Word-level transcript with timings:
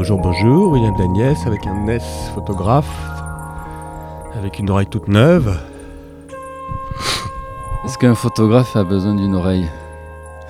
Bonjour, 0.00 0.18
bonjour, 0.18 0.72
William 0.72 0.96
Dagnès 0.96 1.46
avec 1.46 1.66
un 1.66 1.86
S 1.88 2.30
photographe, 2.34 2.88
avec 4.34 4.58
une 4.58 4.70
oreille 4.70 4.86
toute 4.86 5.08
neuve. 5.08 5.60
Est-ce 7.84 7.98
qu'un 7.98 8.14
photographe 8.14 8.74
a 8.76 8.82
besoin 8.82 9.14
d'une 9.14 9.34
oreille? 9.34 9.68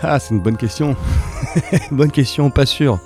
Ah, 0.03 0.21
c'est 0.21 0.35
une 0.35 0.41
bonne 0.41 0.57
question. 0.57 0.95
bonne 1.91 2.13
question, 2.13 2.49
pas 2.51 2.65
sûr. 2.65 3.01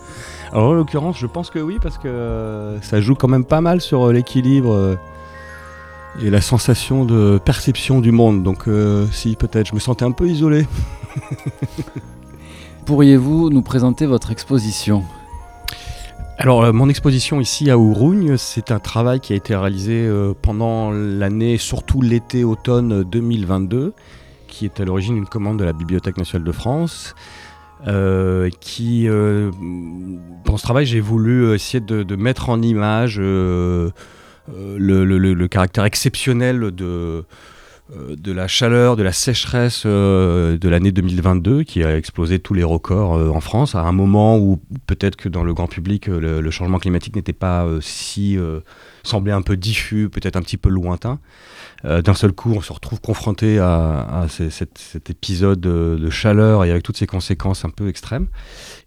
Alors 0.52 0.68
en 0.68 0.72
l'occurrence, 0.74 1.16
je 1.18 1.26
pense 1.26 1.48
que 1.48 1.58
oui, 1.58 1.78
parce 1.82 1.96
que 1.96 2.08
euh, 2.08 2.78
ça 2.82 3.00
joue 3.00 3.14
quand 3.14 3.28
même 3.28 3.46
pas 3.46 3.62
mal 3.62 3.80
sur 3.80 4.08
euh, 4.08 4.12
l'équilibre 4.12 4.74
euh, 4.74 4.96
et 6.20 6.28
la 6.28 6.42
sensation 6.42 7.06
de 7.06 7.40
perception 7.42 8.02
du 8.02 8.12
monde. 8.12 8.42
Donc 8.42 8.68
si, 9.12 9.34
peut-être, 9.36 9.68
je 9.68 9.74
me 9.74 9.80
sentais 9.80 10.04
un 10.04 10.12
peu 10.12 10.28
isolé. 10.28 10.66
Pourriez-vous 12.84 13.48
nous 13.48 13.62
présenter 13.62 14.04
votre 14.04 14.30
exposition? 14.30 15.04
Alors, 16.44 16.74
mon 16.74 16.90
exposition 16.90 17.40
ici 17.40 17.70
à 17.70 17.78
Ourougne, 17.78 18.36
c'est 18.36 18.70
un 18.70 18.78
travail 18.78 19.18
qui 19.18 19.32
a 19.32 19.36
été 19.36 19.56
réalisé 19.56 20.06
pendant 20.42 20.90
l'année, 20.90 21.56
surtout 21.56 22.02
l'été-automne 22.02 23.02
2022, 23.02 23.94
qui 24.46 24.66
est 24.66 24.78
à 24.78 24.84
l'origine 24.84 25.14
d'une 25.14 25.24
commande 25.24 25.58
de 25.58 25.64
la 25.64 25.72
Bibliothèque 25.72 26.18
nationale 26.18 26.46
de 26.46 26.52
France. 26.52 27.14
Euh, 27.86 28.50
qui, 28.60 29.08
euh, 29.08 29.50
dans 30.44 30.58
ce 30.58 30.62
travail, 30.64 30.84
j'ai 30.84 31.00
voulu 31.00 31.54
essayer 31.54 31.80
de, 31.80 32.14
mettre 32.14 32.50
en 32.50 32.60
image 32.60 33.16
euh, 33.18 33.88
le, 34.76 35.46
caractère 35.46 35.86
exceptionnel 35.86 36.72
de, 36.72 37.24
de 37.90 38.32
la 38.32 38.48
chaleur, 38.48 38.96
de 38.96 39.02
la 39.02 39.12
sécheresse 39.12 39.84
de 39.84 40.68
l'année 40.68 40.90
2022 40.90 41.64
qui 41.64 41.84
a 41.84 41.96
explosé 41.96 42.38
tous 42.38 42.54
les 42.54 42.64
records 42.64 43.12
en 43.12 43.40
France, 43.40 43.74
à 43.74 43.80
un 43.80 43.92
moment 43.92 44.38
où 44.38 44.60
peut-être 44.86 45.16
que 45.16 45.28
dans 45.28 45.44
le 45.44 45.52
grand 45.52 45.66
public, 45.66 46.06
le, 46.06 46.50
changement 46.50 46.78
climatique 46.78 47.14
n'était 47.14 47.34
pas 47.34 47.66
si... 47.80 48.38
semblait 49.02 49.32
un 49.32 49.42
peu 49.42 49.56
diffus, 49.56 50.08
peut-être 50.08 50.36
un 50.36 50.42
petit 50.42 50.56
peu 50.56 50.70
lointain. 50.70 51.20
Euh, 51.84 52.00
d'un 52.02 52.14
seul 52.14 52.32
coup, 52.32 52.52
on 52.56 52.60
se 52.60 52.72
retrouve 52.72 53.00
confronté 53.00 53.58
à, 53.58 54.26
cet, 54.28 55.10
épisode 55.10 55.60
de, 55.60 56.10
chaleur 56.10 56.64
et 56.64 56.70
avec 56.70 56.82
toutes 56.82 56.96
ces 56.96 57.06
conséquences 57.06 57.64
un 57.64 57.70
peu 57.70 57.88
extrêmes. 57.88 58.28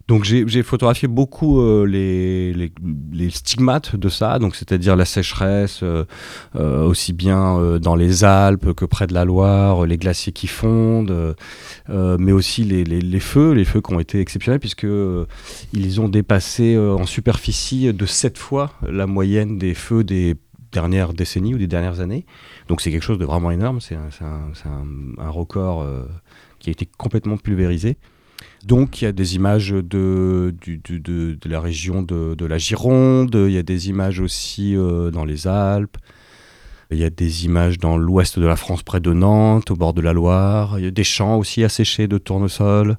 Donc 0.08 0.24
j'ai 0.24 0.62
photographié 0.62 1.06
beaucoup 1.06 1.60
euh, 1.60 1.84
les, 1.86 3.30
stigmates 3.30 3.94
de 3.94 4.08
ça, 4.08 4.38
donc 4.38 4.56
c'est-à-dire 4.56 4.96
la 4.96 5.04
sécheresse, 5.04 5.80
euh, 5.82 6.04
aussi 6.54 7.12
bien 7.12 7.78
dans 7.78 7.94
les 7.94 8.24
Alpes 8.24 8.72
que 8.72 8.84
près 8.84 9.06
de 9.06 9.14
la 9.14 9.24
Loire, 9.24 9.84
les 9.84 9.98
glaciers 9.98 10.32
qui 10.32 10.46
fondent, 10.46 11.36
mais 11.88 12.32
aussi 12.32 12.64
les, 12.64 13.20
feux, 13.20 13.52
les 13.52 13.64
feux 13.64 13.80
qui 13.80 13.92
ont 13.92 14.00
été 14.00 14.20
exceptionnels 14.20 14.60
puisque 14.60 14.86
ils 15.74 16.00
ont 16.00 16.08
dépassé 16.08 16.78
en 16.78 17.04
superficie 17.04 17.92
de 17.92 18.06
7 18.06 18.38
fois 18.38 18.72
la 18.82 19.06
moyenne 19.06 19.58
des 19.58 19.74
feux 19.74 20.04
des 20.04 20.36
dernières 20.72 21.12
décennies 21.12 21.54
ou 21.54 21.58
des 21.58 21.66
dernières 21.66 22.00
années. 22.00 22.26
Donc 22.68 22.80
c'est 22.80 22.90
quelque 22.90 23.02
chose 23.02 23.18
de 23.18 23.24
vraiment 23.24 23.50
énorme, 23.50 23.80
c'est 23.80 23.96
un, 23.96 25.30
record 25.30 25.82
euh, 25.82 26.04
qui 26.58 26.70
a 26.70 26.72
été 26.72 26.86
complètement 26.86 27.36
pulvérisé. 27.36 27.98
Donc 28.64 29.00
il 29.00 29.04
y 29.04 29.08
a 29.08 29.12
des 29.12 29.36
images 29.36 29.70
de, 29.70 30.54
la 31.44 31.60
région 31.60 32.02
de, 32.02 32.44
la 32.44 32.58
Gironde, 32.58 33.34
il 33.34 33.52
y 33.52 33.58
a 33.58 33.62
des 33.62 33.88
images 33.88 34.20
aussi 34.20 34.76
euh, 34.76 35.10
dans 35.10 35.24
les 35.24 35.46
Alpes, 35.46 35.96
il 36.90 36.98
y 36.98 37.04
a 37.04 37.10
des 37.10 37.44
images 37.44 37.78
dans 37.78 37.96
l'ouest 37.96 38.38
de 38.38 38.46
la 38.46 38.56
France 38.56 38.82
près 38.82 39.00
de 39.00 39.12
Nantes, 39.12 39.70
au 39.70 39.76
bord 39.76 39.92
de 39.92 40.00
la 40.00 40.12
Loire, 40.12 40.78
il 40.78 40.84
y 40.84 40.88
a 40.88 40.90
des 40.90 41.04
champs 41.04 41.36
aussi 41.36 41.62
asséchés 41.62 42.08
de 42.08 42.18
tournesol, 42.18 42.96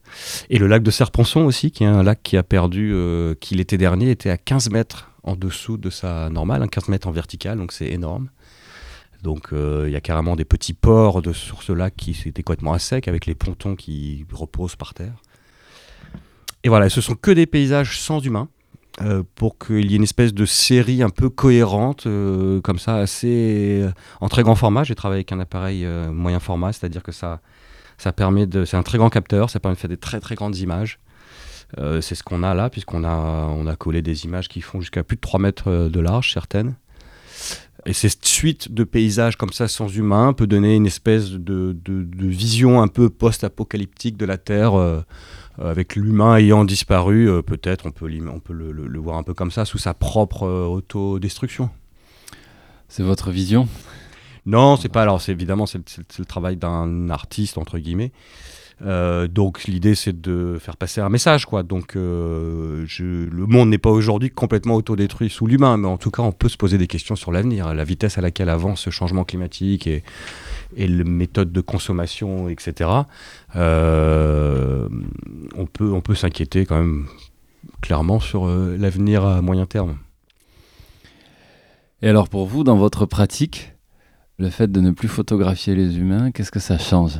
et 0.49 0.59
le 0.59 0.67
lac 0.67 0.81
de 0.83 0.91
Serponçon 0.91 1.41
aussi, 1.41 1.71
qui 1.71 1.83
est 1.83 1.87
un 1.87 2.03
lac 2.03 2.21
qui 2.23 2.37
a 2.37 2.43
perdu, 2.43 2.91
euh, 2.93 3.33
qui 3.39 3.55
l'été 3.55 3.77
dernier 3.77 4.11
était 4.11 4.29
à 4.29 4.37
15 4.37 4.69
mètres 4.69 5.11
en 5.23 5.35
dessous 5.35 5.77
de 5.77 5.89
sa 5.89 6.29
normale, 6.29 6.67
15 6.69 6.87
mètres 6.87 7.07
en 7.07 7.11
vertical, 7.11 7.57
donc 7.57 7.73
c'est 7.73 7.87
énorme. 7.87 8.29
Donc 9.23 9.51
euh, 9.51 9.83
il 9.87 9.91
y 9.91 9.97
a 9.97 10.01
carrément 10.01 10.37
des 10.37 10.45
petits 10.45 10.73
ports 10.73 11.21
sur 11.33 11.61
ce 11.61 11.73
lac 11.73 11.93
qui 11.97 12.11
étaient 12.25 12.43
complètement 12.43 12.71
à 12.71 12.79
sec 12.79 13.09
avec 13.09 13.25
les 13.25 13.35
pontons 13.35 13.75
qui 13.75 14.25
reposent 14.31 14.77
par 14.77 14.93
terre. 14.93 15.21
Et 16.63 16.69
voilà, 16.69 16.89
ce 16.89 17.01
sont 17.01 17.15
que 17.15 17.31
des 17.31 17.45
paysages 17.45 17.99
sans 17.99 18.19
humains 18.19 18.49
euh, 19.01 19.23
pour 19.35 19.57
qu'il 19.57 19.89
y 19.89 19.93
ait 19.93 19.97
une 19.97 20.03
espèce 20.03 20.33
de 20.33 20.45
série 20.45 21.01
un 21.03 21.09
peu 21.09 21.29
cohérente, 21.29 22.05
euh, 22.05 22.59
comme 22.61 22.79
ça, 22.79 22.97
assez 22.97 23.85
en 24.19 24.29
très 24.29 24.43
grand 24.43 24.55
format. 24.55 24.83
J'ai 24.83 24.95
travaillé 24.95 25.19
avec 25.19 25.31
un 25.31 25.39
appareil 25.39 25.87
moyen 26.11 26.39
format, 26.39 26.73
c'est-à-dire 26.73 27.03
que 27.03 27.11
ça, 27.11 27.41
ça 27.97 28.11
permet 28.11 28.45
de. 28.45 28.65
C'est 28.65 28.77
un 28.77 28.83
très 28.83 28.97
grand 28.97 29.09
capteur, 29.09 29.49
ça 29.49 29.59
permet 29.59 29.75
de 29.75 29.79
faire 29.79 29.89
des 29.89 29.97
très 29.97 30.19
très 30.19 30.35
grandes 30.35 30.57
images. 30.57 30.99
c'est 31.77 32.15
ce 32.15 32.23
qu'on 32.23 32.43
a 32.43 32.53
là, 32.53 32.69
puisqu'on 32.69 33.03
a, 33.03 33.15
on 33.15 33.67
a 33.67 33.75
collé 33.75 34.01
des 34.01 34.25
images 34.25 34.49
qui 34.49 34.61
font 34.61 34.81
jusqu'à 34.81 35.03
plus 35.03 35.15
de 35.15 35.21
3 35.21 35.39
mètres 35.39 35.71
de 35.87 35.99
large, 35.99 36.33
certaines. 36.33 36.75
Et 37.85 37.93
cette 37.93 38.25
suite 38.25 38.73
de 38.73 38.83
paysages 38.83 39.37
comme 39.37 39.53
ça 39.53 39.67
sans 39.67 39.87
humains 39.87 40.33
peut 40.33 40.47
donner 40.47 40.75
une 40.75 40.85
espèce 40.85 41.31
de, 41.31 41.75
vision 42.19 42.81
un 42.81 42.87
peu 42.87 43.09
post-apocalyptique 43.09 44.17
de 44.17 44.25
la 44.25 44.37
Terre, 44.37 44.77
euh, 44.77 45.01
avec 45.61 45.95
l'humain 45.95 46.37
ayant 46.37 46.65
disparu, 46.65 47.29
euh, 47.29 47.41
peut-être 47.41 47.85
on 47.85 47.91
peut, 47.91 48.09
on 48.31 48.39
peut 48.39 48.53
le, 48.53 48.99
voir 48.99 49.17
un 49.17 49.23
peu 49.23 49.33
comme 49.33 49.51
ça, 49.51 49.65
sous 49.65 49.77
sa 49.77 49.93
propre 49.93 50.43
euh, 50.43 50.65
autodestruction. 50.65 51.69
C'est 52.87 53.03
votre 53.03 53.31
vision? 53.31 53.67
Non, 54.45 54.77
c'est 54.77 54.89
pas. 54.89 55.01
Alors, 55.01 55.21
c'est 55.21 55.31
évidemment, 55.31 55.65
c'est 55.65 55.79
le 56.17 56.25
travail 56.25 56.55
d'un 56.55 57.09
artiste, 57.09 57.57
entre 57.57 57.77
guillemets. 57.77 58.11
Euh, 58.81 59.27
donc 59.27 59.65
l'idée 59.65 59.93
c'est 59.93 60.21
de 60.21 60.57
faire 60.59 60.77
passer 60.77 61.01
un 61.01 61.09
message 61.09 61.45
quoi. 61.45 61.63
Donc 61.63 61.95
euh, 61.95 62.85
le 62.99 63.45
monde 63.45 63.69
n'est 63.69 63.77
pas 63.77 63.89
aujourd'hui 63.89 64.29
complètement 64.29 64.75
autodétruit 64.75 65.29
sous 65.29 65.47
l'humain, 65.47 65.77
mais 65.77 65.87
en 65.87 65.97
tout 65.97 66.11
cas 66.11 66.23
on 66.23 66.31
peut 66.31 66.49
se 66.49 66.57
poser 66.57 66.77
des 66.77 66.87
questions 66.87 67.15
sur 67.15 67.31
l'avenir, 67.31 67.73
la 67.73 67.83
vitesse 67.83 68.17
à 68.17 68.21
laquelle 68.21 68.49
avance 68.49 68.81
ce 68.81 68.89
changement 68.89 69.23
climatique 69.25 69.87
et, 69.87 70.03
et 70.75 70.87
les 70.87 71.03
méthodes 71.03 71.51
de 71.51 71.61
consommation, 71.61 72.47
etc. 72.49 72.89
Euh, 73.55 74.87
on 75.55 75.65
peut 75.65 75.91
on 75.91 76.01
peut 76.01 76.15
s'inquiéter 76.15 76.65
quand 76.65 76.77
même 76.77 77.07
clairement 77.81 78.19
sur 78.19 78.47
l'avenir 78.47 79.25
à 79.25 79.41
moyen 79.41 79.65
terme. 79.65 79.97
Et 82.01 82.07
alors 82.07 82.29
pour 82.29 82.45
vous, 82.47 82.63
dans 82.63 82.77
votre 82.77 83.05
pratique, 83.05 83.73
le 84.37 84.49
fait 84.49 84.71
de 84.71 84.79
ne 84.79 84.91
plus 84.91 85.09
photographier 85.09 85.75
les 85.75 85.97
humains, 85.97 86.31
qu'est-ce 86.31 86.51
que 86.51 86.61
ça 86.61 86.77
change? 86.77 87.19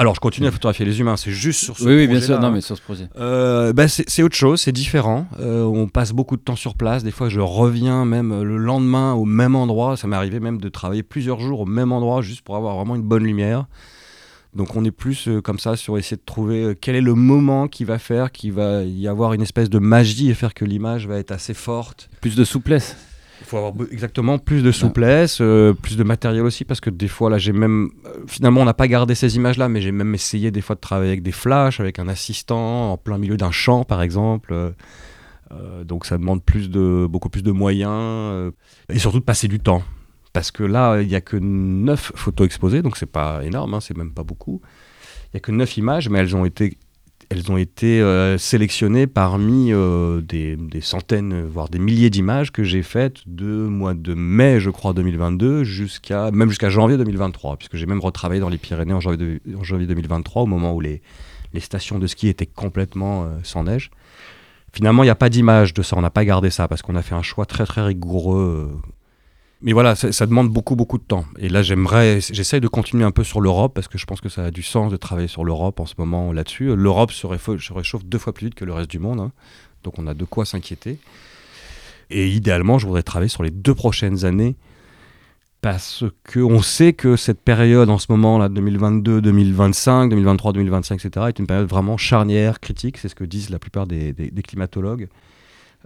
Alors, 0.00 0.14
je 0.14 0.20
continue 0.20 0.46
à 0.46 0.50
photographier 0.50 0.86
les 0.86 0.98
humains, 0.98 1.18
c'est 1.18 1.30
juste 1.30 1.62
sur 1.62 1.76
ce 1.76 1.82
projet. 1.82 1.96
Oui, 1.98 2.06
bien 2.08 2.22
sûr, 2.22 2.40
non, 2.40 2.50
mais 2.50 2.62
sur 2.62 2.74
ce 2.74 2.80
projet. 2.80 3.10
Euh, 3.18 3.74
bah, 3.74 3.86
c'est 3.86 4.22
autre 4.22 4.34
chose, 4.34 4.62
c'est 4.62 4.72
différent. 4.72 5.26
Euh, 5.38 5.62
on 5.62 5.88
passe 5.88 6.14
beaucoup 6.14 6.38
de 6.38 6.40
temps 6.40 6.56
sur 6.56 6.74
place. 6.74 7.04
Des 7.04 7.10
fois, 7.10 7.28
je 7.28 7.38
reviens 7.38 8.06
même 8.06 8.42
le 8.42 8.56
lendemain 8.56 9.12
au 9.12 9.26
même 9.26 9.54
endroit. 9.54 9.98
Ça 9.98 10.08
m'est 10.08 10.16
arrivé 10.16 10.40
même 10.40 10.58
de 10.58 10.70
travailler 10.70 11.02
plusieurs 11.02 11.40
jours 11.40 11.60
au 11.60 11.66
même 11.66 11.92
endroit 11.92 12.22
juste 12.22 12.40
pour 12.40 12.56
avoir 12.56 12.76
vraiment 12.76 12.96
une 12.96 13.02
bonne 13.02 13.24
lumière. 13.24 13.66
Donc, 14.54 14.74
on 14.74 14.86
est 14.86 14.90
plus 14.90 15.28
euh, 15.28 15.42
comme 15.42 15.58
ça 15.58 15.76
sur 15.76 15.98
essayer 15.98 16.16
de 16.16 16.24
trouver 16.24 16.74
quel 16.80 16.96
est 16.96 17.02
le 17.02 17.14
moment 17.14 17.68
qui 17.68 17.84
va 17.84 17.98
faire 17.98 18.32
qu'il 18.32 18.54
va 18.54 18.84
y 18.84 19.06
avoir 19.06 19.34
une 19.34 19.42
espèce 19.42 19.68
de 19.68 19.78
magie 19.78 20.30
et 20.30 20.34
faire 20.34 20.54
que 20.54 20.64
l'image 20.64 21.08
va 21.08 21.18
être 21.18 21.30
assez 21.30 21.52
forte. 21.52 22.08
Plus 22.22 22.36
de 22.36 22.44
souplesse. 22.44 22.96
Il 23.40 23.46
faut 23.46 23.56
avoir 23.56 23.72
exactement 23.90 24.38
plus 24.38 24.62
de 24.62 24.70
souplesse, 24.70 25.38
euh, 25.40 25.72
plus 25.72 25.96
de 25.96 26.04
matériel 26.04 26.44
aussi, 26.44 26.64
parce 26.64 26.80
que 26.80 26.90
des 26.90 27.08
fois, 27.08 27.30
là, 27.30 27.38
j'ai 27.38 27.52
même. 27.52 27.90
Euh, 28.06 28.24
finalement, 28.26 28.60
on 28.60 28.64
n'a 28.64 28.74
pas 28.74 28.86
gardé 28.86 29.14
ces 29.14 29.36
images-là, 29.36 29.68
mais 29.68 29.80
j'ai 29.80 29.92
même 29.92 30.14
essayé 30.14 30.50
des 30.50 30.60
fois 30.60 30.76
de 30.76 30.80
travailler 30.80 31.10
avec 31.10 31.22
des 31.22 31.32
flashs, 31.32 31.80
avec 31.80 31.98
un 31.98 32.08
assistant, 32.08 32.92
en 32.92 32.96
plein 32.96 33.18
milieu 33.18 33.36
d'un 33.36 33.50
champ, 33.50 33.84
par 33.84 34.02
exemple. 34.02 34.52
Euh, 34.52 35.84
donc, 35.84 36.04
ça 36.06 36.18
demande 36.18 36.44
plus 36.44 36.70
de, 36.70 37.06
beaucoup 37.08 37.30
plus 37.30 37.42
de 37.42 37.50
moyens, 37.50 38.52
et 38.88 38.98
surtout 38.98 39.20
de 39.20 39.24
passer 39.24 39.48
du 39.48 39.58
temps. 39.58 39.82
Parce 40.32 40.50
que 40.50 40.62
là, 40.62 41.00
il 41.00 41.08
n'y 41.08 41.16
a 41.16 41.20
que 41.20 41.36
9 41.36 42.12
photos 42.14 42.44
exposées, 42.44 42.82
donc 42.82 42.96
c'est 42.96 43.06
pas 43.06 43.44
énorme, 43.44 43.74
hein, 43.74 43.80
c'est 43.80 43.96
même 43.96 44.12
pas 44.12 44.22
beaucoup. 44.22 44.60
Il 45.26 45.36
n'y 45.36 45.38
a 45.38 45.40
que 45.40 45.50
9 45.50 45.76
images, 45.78 46.08
mais 46.08 46.18
elles 46.18 46.36
ont 46.36 46.44
été 46.44 46.76
elles 47.30 47.50
ont 47.50 47.56
été 47.56 48.00
euh, 48.00 48.38
sélectionnées 48.38 49.06
parmi 49.06 49.72
euh, 49.72 50.20
des, 50.20 50.58
centaines, 50.80 51.46
voire 51.46 51.68
des 51.68 51.78
milliers 51.78 52.10
d'images 52.10 52.50
que 52.50 52.64
j'ai 52.64 52.82
faites 52.82 53.18
de 53.26 53.46
mois 53.46 53.94
de 53.94 54.14
mai, 54.14 54.58
je 54.58 54.68
crois, 54.68 54.92
2022, 54.92 55.62
jusqu'à 55.62 56.32
même 56.32 56.48
jusqu'à 56.48 56.70
janvier 56.70 56.96
2023, 56.96 57.56
puisque 57.56 57.76
j'ai 57.76 57.86
même 57.86 58.00
retravaillé 58.00 58.40
dans 58.40 58.48
les 58.48 58.58
Pyrénées 58.58 58.94
en 58.94 59.00
janvier, 59.00 59.40
en 59.56 59.62
janvier 59.62 59.86
2023, 59.86 60.42
au 60.42 60.46
moment 60.46 60.74
où 60.74 60.80
les, 60.80 61.02
les, 61.52 61.60
stations 61.60 62.00
de 62.00 62.06
ski 62.08 62.26
étaient 62.26 62.46
complètement 62.46 63.22
euh, 63.22 63.38
sans 63.44 63.62
neige. 63.62 63.90
Finalement, 64.72 65.04
il 65.04 65.06
n'y 65.06 65.10
a 65.10 65.16
pas 65.16 65.28
d'image 65.28 65.72
de 65.72 65.82
ça, 65.82 65.96
on 65.96 66.00
n'a 66.00 66.10
pas 66.10 66.24
gardé 66.24 66.50
ça, 66.50 66.66
parce 66.66 66.82
qu'on 66.82 66.96
a 66.96 67.02
fait 67.02 67.14
un 67.14 67.22
choix 67.22 67.46
très 67.46 67.64
très 67.64 67.82
rigoureux 67.82 68.80
mais 69.62 69.72
voilà, 69.72 69.94
ça, 69.94 70.26
demande 70.26 70.48
beaucoup, 70.48 70.74
beaucoup 70.74 70.96
de 70.96 71.02
temps. 71.02 71.26
Et 71.38 71.50
là, 71.50 71.62
j'aimerais, 71.62 72.20
j'essaye 72.20 72.60
de 72.60 72.68
continuer 72.68 73.04
un 73.04 73.10
peu 73.10 73.24
sur 73.24 73.42
l'Europe 73.42 73.74
parce 73.74 73.88
que 73.88 73.98
je 73.98 74.06
pense 74.06 74.22
que 74.22 74.30
ça 74.30 74.44
a 74.46 74.50
du 74.50 74.62
sens 74.62 74.90
de 74.90 74.96
travailler 74.96 75.28
sur 75.28 75.44
l'Europe 75.44 75.80
en 75.80 75.86
ce 75.86 75.94
moment 75.98 76.32
là-dessus. 76.32 76.74
L'Europe 76.74 77.12
se, 77.12 77.26
réchauffe 77.26 78.04
deux 78.04 78.18
fois 78.18 78.32
plus 78.32 78.46
vite 78.46 78.54
que 78.54 78.64
le 78.64 78.72
reste 78.72 78.90
du 78.90 78.98
monde, 78.98 79.20
hein. 79.20 79.32
donc 79.84 79.98
on 79.98 80.06
a 80.06 80.14
de 80.14 80.24
quoi 80.24 80.46
s'inquiéter. 80.46 80.98
Et 82.08 82.28
idéalement, 82.28 82.78
je 82.78 82.86
voudrais 82.86 83.02
travailler 83.02 83.28
sur 83.28 83.42
les 83.42 83.50
deux 83.50 83.74
prochaines 83.74 84.24
années 84.24 84.56
parce 85.60 86.04
qu'on 86.32 86.62
sait 86.62 86.94
que 86.94 87.16
cette 87.16 87.42
période 87.42 87.90
en 87.90 87.98
ce 87.98 88.06
moment, 88.08 88.38
là, 88.38 88.48
2022, 88.48 89.20
2025, 89.20 90.08
2023, 90.08 90.54
2025, 90.54 91.04
etc., 91.04 91.26
est 91.28 91.38
une 91.38 91.46
période 91.46 91.68
vraiment 91.68 91.98
charnière, 91.98 92.60
critique. 92.60 92.96
C'est 92.96 93.08
ce 93.08 93.14
que 93.14 93.24
disent 93.24 93.50
la 93.50 93.58
plupart 93.58 93.86
des 93.86 94.14
climatologues. 94.42 95.10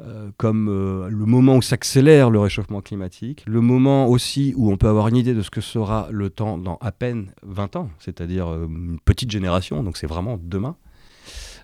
Euh, 0.00 0.30
comme 0.38 0.68
euh, 0.68 1.08
le 1.08 1.24
moment 1.24 1.54
où 1.54 1.62
s'accélère 1.62 2.28
le 2.28 2.40
réchauffement 2.40 2.80
climatique, 2.80 3.44
le 3.46 3.60
moment 3.60 4.08
aussi 4.08 4.52
où 4.56 4.72
on 4.72 4.76
peut 4.76 4.88
avoir 4.88 5.06
une 5.06 5.16
idée 5.16 5.34
de 5.34 5.42
ce 5.42 5.50
que 5.50 5.60
sera 5.60 6.08
le 6.10 6.30
temps 6.30 6.58
dans 6.58 6.78
à 6.80 6.90
peine 6.90 7.30
20 7.44 7.76
ans, 7.76 7.90
c'est-à-dire 8.00 8.48
euh, 8.48 8.66
une 8.66 8.98
petite 9.04 9.30
génération, 9.30 9.84
donc 9.84 9.96
c'est 9.96 10.08
vraiment 10.08 10.36
demain. 10.42 10.76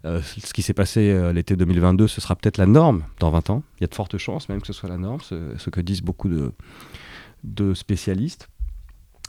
ce 0.05 0.53
qui 0.53 0.63
s'est 0.63 0.75
passé 0.75 1.33
l'été 1.35 1.57
2022, 1.57 2.07
ce 2.07 2.21
sera 2.21 2.37
peut-être 2.37 2.57
la 2.57 2.67
norme 2.67 3.03
dans 3.19 3.31
20 3.31 3.51
ans. 3.51 3.63
Il 3.79 3.83
y 3.83 3.85
a 3.85 3.89
de 3.89 3.95
fortes 3.95 4.17
chances 4.17 4.49
même 4.49 4.61
que 4.61 4.67
ce 4.67 4.73
soit 4.73 4.89
la 4.89 4.97
norme, 4.97 5.21
ce, 5.21 5.71
que 5.71 5.81
disent 5.81 6.03
beaucoup 6.03 6.31
de 7.43 7.75
spécialistes. 7.75 8.49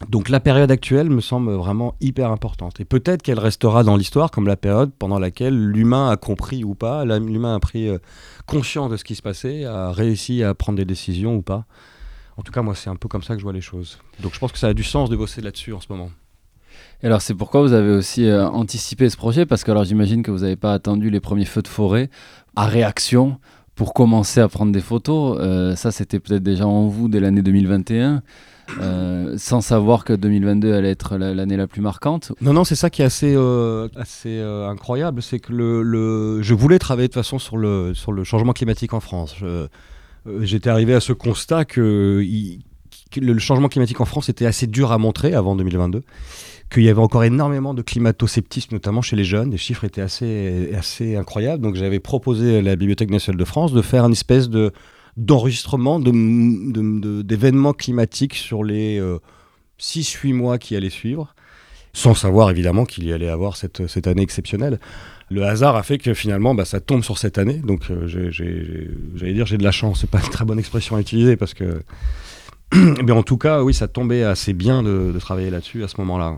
Donc 0.09 0.29
la 0.29 0.39
période 0.39 0.71
actuelle 0.71 1.09
me 1.09 1.21
semble 1.21 1.53
vraiment 1.53 1.95
hyper 2.01 2.31
importante. 2.31 2.79
Et 2.79 2.85
peut-être 2.85 3.21
qu'elle 3.21 3.39
restera 3.39 3.83
dans 3.83 3.95
l'histoire 3.95 4.31
comme 4.31 4.47
la 4.47 4.57
période 4.57 4.91
pendant 4.97 5.19
laquelle 5.19 5.57
l'humain 5.57 6.09
a 6.09 6.17
compris 6.17 6.63
ou 6.63 6.75
pas, 6.75 7.05
l'humain 7.05 7.55
a 7.55 7.59
pris 7.59 7.87
euh, 7.87 7.97
conscience 8.45 8.91
de 8.91 8.97
ce 8.97 9.03
qui 9.03 9.15
se 9.15 9.21
passait, 9.21 9.65
a 9.65 9.91
réussi 9.91 10.43
à 10.43 10.53
prendre 10.53 10.77
des 10.77 10.85
décisions 10.85 11.35
ou 11.35 11.41
pas. 11.41 11.65
En 12.37 12.43
tout 12.43 12.51
cas, 12.51 12.61
moi, 12.61 12.75
c'est 12.75 12.89
un 12.89 12.95
peu 12.95 13.07
comme 13.07 13.23
ça 13.23 13.33
que 13.35 13.39
je 13.39 13.43
vois 13.43 13.53
les 13.53 13.61
choses. 13.61 13.99
Donc 14.21 14.33
je 14.33 14.39
pense 14.39 14.51
que 14.51 14.57
ça 14.57 14.67
a 14.67 14.73
du 14.73 14.83
sens 14.83 15.09
de 15.09 15.15
bosser 15.15 15.41
là-dessus 15.41 15.73
en 15.73 15.79
ce 15.79 15.87
moment. 15.89 16.09
Et 17.03 17.07
alors 17.07 17.21
c'est 17.21 17.33
pourquoi 17.33 17.61
vous 17.61 17.73
avez 17.73 17.91
aussi 17.91 18.25
euh, 18.25 18.47
anticipé 18.47 19.09
ce 19.09 19.17
projet? 19.17 19.45
Parce 19.45 19.63
que 19.63 19.71
alors 19.71 19.83
j'imagine 19.83 20.23
que 20.23 20.31
vous 20.31 20.39
n'avez 20.39 20.55
pas 20.55 20.73
attendu 20.73 21.09
les 21.09 21.19
premiers 21.19 21.45
feux 21.45 21.61
de 21.61 21.67
forêt 21.67 22.09
à 22.55 22.65
réaction 22.65 23.39
pour 23.81 23.95
commencer 23.95 24.39
à 24.39 24.47
prendre 24.47 24.71
des 24.71 24.79
photos. 24.79 25.39
Euh, 25.41 25.75
ça, 25.75 25.91
c'était 25.91 26.19
peut-être 26.19 26.43
déjà 26.43 26.67
en 26.67 26.85
vous 26.85 27.09
dès 27.09 27.19
l'année 27.19 27.41
2021. 27.41 28.21
Euh, 28.79 29.33
sans 29.39 29.61
savoir 29.61 30.05
que 30.05 30.13
2022 30.13 30.71
allait 30.71 30.91
être 30.91 31.17
l'année 31.17 31.57
la 31.57 31.65
plus 31.65 31.81
marquante. 31.81 32.31
Non, 32.41 32.53
non, 32.53 32.63
c'est 32.63 32.75
ça 32.75 32.91
qui 32.91 33.01
est 33.01 33.05
assez, 33.05 33.33
euh, 33.35 34.69
incroyable, 34.69 35.23
c'est 35.23 35.39
que 35.39 35.51
le, 35.51 36.43
je 36.43 36.53
voulais 36.53 36.77
travailler 36.77 37.07
de 37.07 37.13
toute 37.13 37.23
façon 37.23 37.39
sur 37.39 37.57
le, 37.57 37.95
sur 37.95 38.11
le 38.11 38.23
changement 38.23 38.53
climatique 38.53 38.93
en 38.93 38.99
France. 38.99 39.37
J'étais 40.41 40.69
arrivé 40.69 40.93
à 40.93 40.99
ce 40.99 41.11
constat 41.11 41.65
que, 41.65 42.23
le 43.19 43.39
changement 43.39 43.67
climatique 43.67 43.99
en 43.99 44.05
France 44.05 44.29
était 44.29 44.45
assez 44.45 44.67
dur 44.67 44.91
à 44.91 44.99
montrer 44.99 45.33
avant 45.33 45.55
2022 45.55 46.03
qu'il 46.71 46.83
y 46.83 46.89
avait 46.89 47.01
encore 47.01 47.23
énormément 47.23 47.73
de 47.73 47.81
climato-sceptisme, 47.81 48.73
notamment 48.73 49.01
chez 49.01 49.15
les 49.15 49.25
jeunes. 49.25 49.51
Les 49.51 49.57
chiffres 49.57 49.83
étaient 49.83 50.01
assez, 50.01 51.15
incroyables. 51.17 51.61
Donc 51.61 51.75
j'avais 51.75 51.99
proposé 51.99 52.59
à 52.59 52.61
la 52.61 52.75
Bibliothèque 52.75 53.11
nationale 53.11 53.39
de 53.39 53.45
France 53.45 53.73
de 53.73 53.81
faire 53.81 54.05
une 54.05 54.13
espèce 54.13 54.49
de, 54.49 54.71
d'enregistrement 55.17 55.99
d'événements 55.99 57.73
climatiques 57.73 58.35
sur 58.35 58.63
les 58.63 59.01
6-8 59.79 60.31
euh, 60.31 60.33
mois 60.33 60.57
qui 60.57 60.75
allaient 60.75 60.89
suivre, 60.89 61.35
sans 61.93 62.13
savoir 62.13 62.49
évidemment 62.49 62.85
qu'il 62.85 63.05
y 63.05 63.11
allait 63.11 63.29
avoir 63.29 63.57
cette, 63.57 63.87
cette, 63.87 64.07
année 64.07 64.21
exceptionnelle. 64.21 64.79
Le 65.29 65.43
hasard 65.43 65.75
a 65.75 65.83
fait 65.83 65.97
que 65.97 66.13
finalement 66.13 66.55
bah, 66.55 66.65
ça 66.65 66.79
tombe 66.79 67.03
sur 67.03 67.17
cette 67.17 67.37
année, 67.37 67.55
donc 67.55 67.89
euh, 67.89 68.07
j'allais 68.07 69.33
dire 69.33 69.45
j'ai 69.45 69.57
de 69.57 69.63
la 69.63 69.71
chance, 69.71 70.01
c'est 70.01 70.09
pas 70.09 70.21
une 70.21 70.29
très 70.29 70.45
bonne 70.45 70.59
expression 70.59 70.95
à 70.95 71.01
utiliser 71.01 71.35
parce 71.35 71.53
que. 71.53 71.83
Mais 73.03 73.11
en 73.11 73.23
tout 73.23 73.37
cas, 73.37 73.63
oui, 73.63 73.73
ça 73.73 73.87
tombait 73.87 74.23
assez 74.23 74.53
bien 74.53 74.83
de, 74.83 75.13
travailler 75.19 75.49
là-dessus 75.49 75.83
à 75.83 75.87
ce 75.87 75.95
moment-là. 75.99 76.37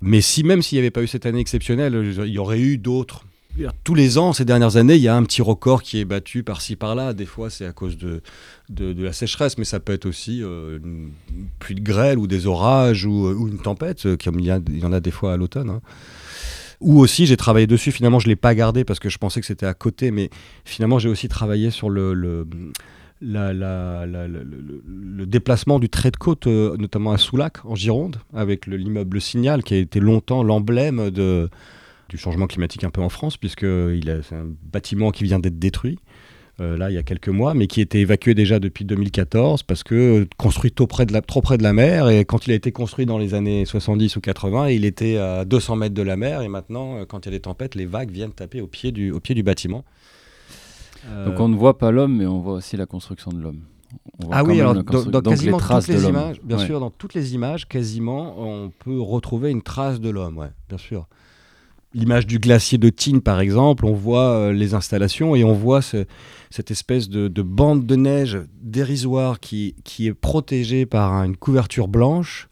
Mais 0.00 0.20
si 0.20 0.42
même 0.42 0.62
s'il 0.62 0.76
n'y 0.76 0.80
avait 0.80 0.90
pas 0.90 1.02
eu 1.02 1.06
cette 1.06 1.26
année 1.26 1.40
exceptionnelle, 1.40 1.94
il 2.24 2.32
y 2.32 2.38
aurait 2.38 2.60
eu 2.60 2.78
d'autres 2.78 3.24
tous 3.84 3.94
les 3.94 4.18
ans, 4.18 4.32
ces 4.32 4.44
dernières 4.44 4.76
années, 4.76 4.96
il 4.96 5.02
y 5.02 5.08
a 5.08 5.16
un 5.16 5.22
petit 5.24 5.42
record 5.42 5.82
qui 5.82 5.98
est 5.98 6.04
battu 6.04 6.42
par-ci 6.42 6.76
par-là. 6.76 7.12
Des 7.12 7.26
fois, 7.26 7.50
c'est 7.50 7.66
à 7.66 7.72
cause 7.72 7.98
de, 7.98 8.22
de, 8.68 9.02
la 9.02 9.12
sécheresse, 9.12 9.58
mais 9.58 9.64
ça 9.64 9.80
peut 9.80 9.92
être 9.92 10.06
aussi 10.06 10.42
euh, 10.42 10.78
une 10.78 11.10
pluie 11.58 11.74
de 11.74 11.80
grêle 11.80 12.18
ou 12.18 12.26
des 12.26 12.46
orages 12.46 13.04
ou, 13.04 13.26
euh, 13.26 13.48
une 13.48 13.58
tempête, 13.58 14.06
euh, 14.06 14.16
comme 14.22 14.38
il 14.40 14.46
y, 14.46 14.84
en 14.84 14.92
a 14.92 15.00
des 15.00 15.10
fois 15.10 15.32
à 15.32 15.36
l'automne. 15.36 15.70
Hein. 15.70 15.80
Ou 16.80 16.98
aussi, 17.00 17.26
j'ai 17.26 17.36
travaillé 17.36 17.66
dessus. 17.66 17.92
Finalement, 17.92 18.20
je 18.20 18.26
ne 18.26 18.30
l'ai 18.30 18.36
pas 18.36 18.54
gardé 18.54 18.84
parce 18.84 19.00
que 19.00 19.10
je 19.10 19.18
pensais 19.18 19.40
que 19.40 19.46
c'était 19.46 19.66
à 19.66 19.74
côté, 19.74 20.10
mais 20.10 20.30
finalement, 20.64 20.98
j'ai 20.98 21.10
aussi 21.10 21.28
travaillé 21.28 21.70
sur 21.70 21.90
le 21.90 22.46
le, 23.20 25.24
déplacement 25.24 25.78
du 25.78 25.88
trait 25.88 26.10
de 26.10 26.16
côte, 26.16 26.46
notamment 26.46 27.12
à 27.12 27.18
Soulac, 27.18 27.64
en 27.64 27.74
Gironde, 27.74 28.16
avec 28.34 28.66
l'immeuble 28.66 29.20
Signal, 29.20 29.62
qui 29.62 29.74
a 29.74 29.78
été 29.78 30.00
longtemps 30.00 30.42
l'emblème 30.42 31.10
du 31.10 32.16
changement 32.16 32.46
climatique 32.46 32.84
un 32.84 32.90
peu 32.90 33.02
en 33.02 33.08
France, 33.08 33.36
puisque 33.36 33.66
c'est 33.66 34.34
un 34.34 34.48
bâtiment 34.72 35.10
qui 35.10 35.24
vient 35.24 35.38
d'être 35.38 35.58
détruit. 35.58 35.98
Euh, 36.60 36.76
là, 36.76 36.90
il 36.90 36.94
y 36.94 36.98
a 36.98 37.02
quelques 37.02 37.28
mois, 37.28 37.54
mais 37.54 37.66
qui 37.66 37.80
était 37.80 38.00
évacué 38.00 38.34
déjà 38.34 38.58
depuis 38.58 38.84
2014 38.84 39.62
parce 39.62 39.82
que 39.82 40.26
construit 40.36 40.72
trop 40.72 40.86
près, 40.86 41.06
de 41.06 41.12
la, 41.12 41.22
trop 41.22 41.40
près 41.40 41.56
de 41.56 41.62
la 41.62 41.72
mer. 41.72 42.08
Et 42.08 42.24
quand 42.24 42.46
il 42.46 42.52
a 42.52 42.54
été 42.54 42.70
construit 42.70 43.06
dans 43.06 43.16
les 43.16 43.34
années 43.34 43.64
70 43.64 44.16
ou 44.16 44.20
80, 44.20 44.68
il 44.68 44.84
était 44.84 45.16
à 45.16 45.44
200 45.46 45.76
mètres 45.76 45.94
de 45.94 46.02
la 46.02 46.16
mer. 46.16 46.42
Et 46.42 46.48
maintenant, 46.48 46.98
euh, 46.98 47.04
quand 47.06 47.24
il 47.24 47.26
y 47.26 47.34
a 47.34 47.38
des 47.38 47.40
tempêtes, 47.40 47.74
les 47.74 47.86
vagues 47.86 48.10
viennent 48.10 48.32
taper 48.32 48.60
au 48.60 48.66
pied 48.66 48.92
du, 48.92 49.10
au 49.10 49.20
pied 49.20 49.34
du 49.34 49.42
bâtiment. 49.42 49.84
Euh, 51.08 51.26
Donc 51.26 51.40
on 51.40 51.48
ne 51.48 51.56
voit 51.56 51.78
pas 51.78 51.90
l'homme, 51.90 52.16
mais 52.16 52.26
on 52.26 52.40
voit 52.40 52.54
aussi 52.54 52.76
la 52.76 52.86
construction 52.86 53.30
de 53.32 53.40
l'homme. 53.40 53.62
Ah 54.30 54.44
oui, 54.44 54.60
alors 54.60 54.74
dans, 54.74 54.82
quasiment 55.22 55.58
toutes 55.58 55.88
les 55.88 56.04
images, 56.04 56.40
bien 56.42 56.58
sûr, 56.58 56.78
dans 56.78 56.90
toutes 56.90 57.14
les 57.14 57.34
images, 57.34 57.66
quasiment, 57.66 58.34
on 58.38 58.70
peut 58.70 59.00
retrouver 59.00 59.50
une 59.50 59.62
trace 59.62 60.00
de 60.00 60.10
l'homme, 60.10 60.38
ouais, 60.38 60.50
bien 60.68 60.78
sûr 60.78 61.06
l'image 61.94 62.26
du 62.26 62.38
glacier 62.38 62.78
de 62.78 62.88
Tignes, 62.88 63.20
par 63.20 63.40
exemple, 63.40 63.84
on 63.84 63.92
voit 63.92 64.30
euh, 64.30 64.52
les 64.52 64.74
installations 64.74 65.34
et 65.34 65.44
on 65.44 65.52
voit 65.52 65.80
cette 65.82 66.70
espèce 66.70 67.08
de, 67.08 67.42
bande 67.42 67.86
de 67.86 67.96
neige 67.96 68.38
dérisoire 68.60 69.40
qui, 69.40 69.74
qui 69.84 70.06
est 70.06 70.14
protégée 70.14 70.86
par 70.86 71.12
une 71.24 71.36
couverture 71.36 71.88
blanche. 71.88 72.48